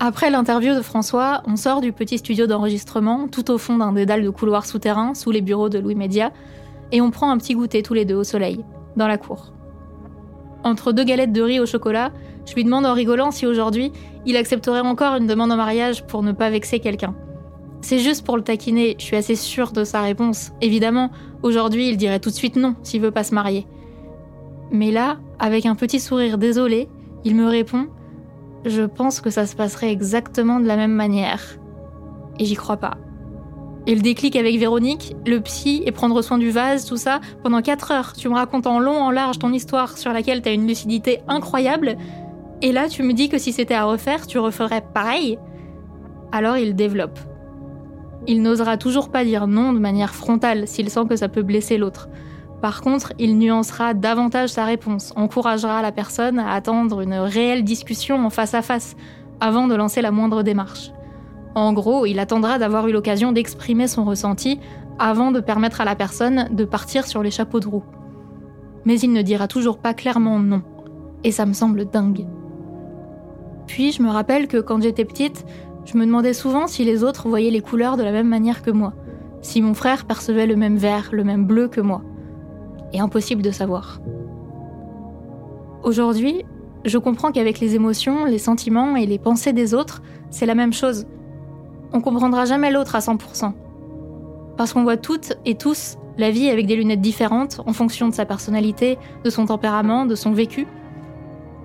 [0.00, 4.24] Après l'interview de François, on sort du petit studio d'enregistrement, tout au fond d'un dédale
[4.24, 6.32] de couloirs souterrains, sous les bureaux de Louis Média,
[6.92, 8.64] et on prend un petit goûter tous les deux au soleil,
[8.96, 9.53] dans la cour.
[10.64, 12.10] Entre deux galettes de riz au chocolat,
[12.46, 13.92] je lui demande en rigolant si aujourd'hui
[14.24, 17.14] il accepterait encore une demande en mariage pour ne pas vexer quelqu'un.
[17.82, 20.52] C'est juste pour le taquiner, je suis assez sûre de sa réponse.
[20.62, 21.10] Évidemment,
[21.42, 23.66] aujourd'hui il dirait tout de suite non s'il veut pas se marier.
[24.70, 26.88] Mais là, avec un petit sourire désolé,
[27.24, 27.88] il me répond
[28.64, 31.42] Je pense que ça se passerait exactement de la même manière.
[32.38, 32.96] Et j'y crois pas.
[33.86, 37.60] Et le déclic avec Véronique, le psy et prendre soin du vase, tout ça, pendant
[37.60, 40.52] 4 heures, tu me racontes en long, en large ton histoire sur laquelle tu as
[40.52, 41.96] une lucidité incroyable,
[42.62, 45.38] et là tu me dis que si c'était à refaire, tu referais pareil
[46.32, 47.18] Alors il développe.
[48.26, 51.76] Il n'osera toujours pas dire non de manière frontale s'il sent que ça peut blesser
[51.76, 52.08] l'autre.
[52.62, 58.24] Par contre, il nuancera davantage sa réponse, encouragera la personne à attendre une réelle discussion
[58.24, 58.96] en face à face
[59.40, 60.93] avant de lancer la moindre démarche.
[61.54, 64.58] En gros, il attendra d'avoir eu l'occasion d'exprimer son ressenti
[64.98, 67.84] avant de permettre à la personne de partir sur les chapeaux de roue.
[68.84, 70.62] Mais il ne dira toujours pas clairement non.
[71.22, 72.26] Et ça me semble dingue.
[73.66, 75.44] Puis je me rappelle que quand j'étais petite,
[75.84, 78.70] je me demandais souvent si les autres voyaient les couleurs de la même manière que
[78.70, 78.92] moi,
[79.40, 82.02] si mon frère percevait le même vert, le même bleu que moi
[82.94, 84.00] et impossible de savoir.
[85.82, 86.44] Aujourd'hui,
[86.84, 90.00] je comprends qu'avec les émotions, les sentiments et les pensées des autres,
[90.30, 91.06] c'est la même chose.
[91.94, 93.52] On comprendra jamais l'autre à 100%.
[94.56, 98.14] Parce qu'on voit toutes et tous la vie avec des lunettes différentes en fonction de
[98.14, 100.66] sa personnalité, de son tempérament, de son vécu.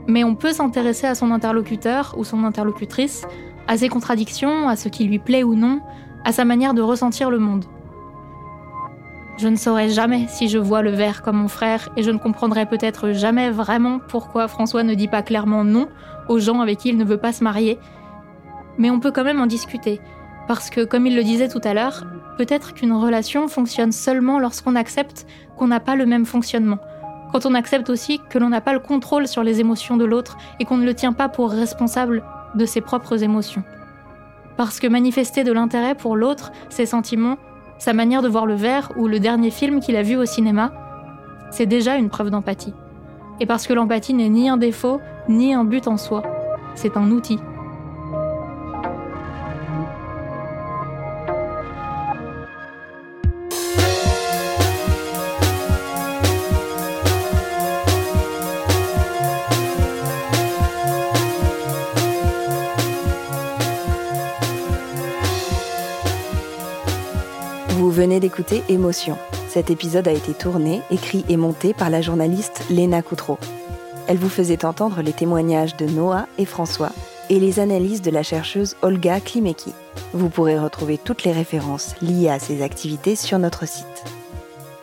[0.08, 3.26] Mais on peut s'intéresser à son interlocuteur ou son interlocutrice,
[3.68, 5.82] à ses contradictions, à ce qui lui plaît ou non,
[6.24, 7.66] à sa manière de ressentir le monde.
[9.38, 12.20] Je ne saurais jamais si je vois le verre comme mon frère et je ne
[12.20, 15.88] comprendrai peut-être jamais vraiment pourquoi François ne dit pas clairement non
[16.28, 17.80] aux gens avec qui il ne veut pas se marier.
[18.78, 20.00] Mais on peut quand même en discuter,
[20.50, 22.08] parce que comme il le disait tout à l'heure,
[22.40, 26.80] peut-être qu'une relation fonctionne seulement lorsqu'on accepte qu'on n'a pas le même fonctionnement.
[27.32, 30.40] Quand on accepte aussi que l'on n'a pas le contrôle sur les émotions de l'autre
[30.60, 32.24] et qu'on ne le tient pas pour responsable
[32.56, 33.62] de ses propres émotions.
[34.58, 37.38] Parce que manifester de l'intérêt pour l'autre, ses sentiments,
[37.78, 40.72] sa manière de voir le verre ou le dernier film qu'il a vu au cinéma,
[41.52, 42.74] c'est déjà une preuve d'empathie.
[43.40, 46.24] Et parce que l'empathie n'est ni un défaut, ni un but en soi,
[46.74, 47.38] c'est un outil.
[68.30, 69.18] D'écouter Émotion.
[69.48, 73.40] Cet épisode a été tourné, écrit et monté par la journaliste Léna Coutreau.
[74.08, 76.92] Elle vous faisait entendre les témoignages de Noah et François
[77.32, 79.74] et les analyses de la chercheuse Olga Klimeki.
[80.14, 84.04] Vous pourrez retrouver toutes les références liées à ces activités sur notre site.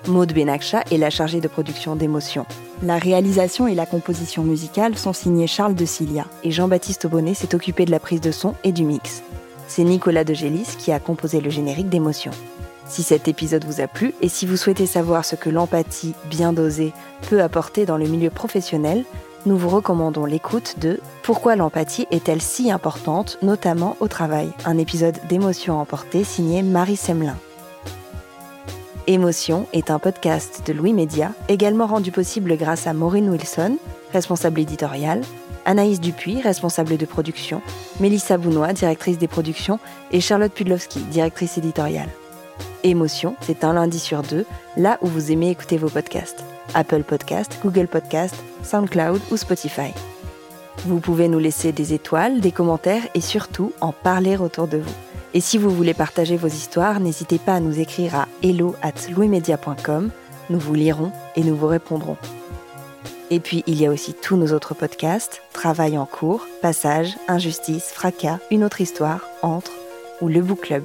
[0.08, 2.46] Maud Benakcha est la chargée de production d'Émotion.
[2.82, 7.54] La réalisation et la composition musicale sont signées Charles de Cilia et Jean-Baptiste Aubonnet s'est
[7.54, 9.22] occupé de la prise de son et du mix.
[9.68, 12.32] C'est Nicolas de Gélis qui a composé le générique d'Émotion.
[12.88, 16.52] Si cet épisode vous a plu et si vous souhaitez savoir ce que l'empathie bien
[16.52, 16.92] dosée
[17.28, 19.04] peut apporter dans le milieu professionnel,
[19.44, 24.50] nous vous recommandons l'écoute de Pourquoi l'empathie est-elle si importante, notamment au travail?
[24.64, 27.36] Un épisode d'émotion emportée signé Marie Semelin.
[29.08, 33.78] Émotion est un podcast de Louis Média, également rendu possible grâce à Maureen Wilson,
[34.12, 35.22] responsable éditoriale,
[35.64, 37.62] Anaïs Dupuis, responsable de production,
[38.00, 39.78] Mélissa Bounois, directrice des productions,
[40.10, 42.08] et Charlotte Pudlowski, directrice éditoriale.
[42.90, 44.44] Émotion, c'est un lundi sur deux,
[44.76, 46.44] là où vous aimez écouter vos podcasts.
[46.72, 49.92] Apple Podcast, Google Podcast, SoundCloud ou Spotify.
[50.84, 54.94] Vous pouvez nous laisser des étoiles, des commentaires et surtout en parler autour de vous.
[55.34, 58.92] Et si vous voulez partager vos histoires, n'hésitez pas à nous écrire à hello at.
[60.48, 62.16] Nous vous lirons et nous vous répondrons.
[63.30, 67.90] Et puis, il y a aussi tous nos autres podcasts, Travail en cours, Passage, Injustice,
[67.92, 69.72] Fracas, Une autre histoire, Entre
[70.20, 70.84] ou Le Book Club.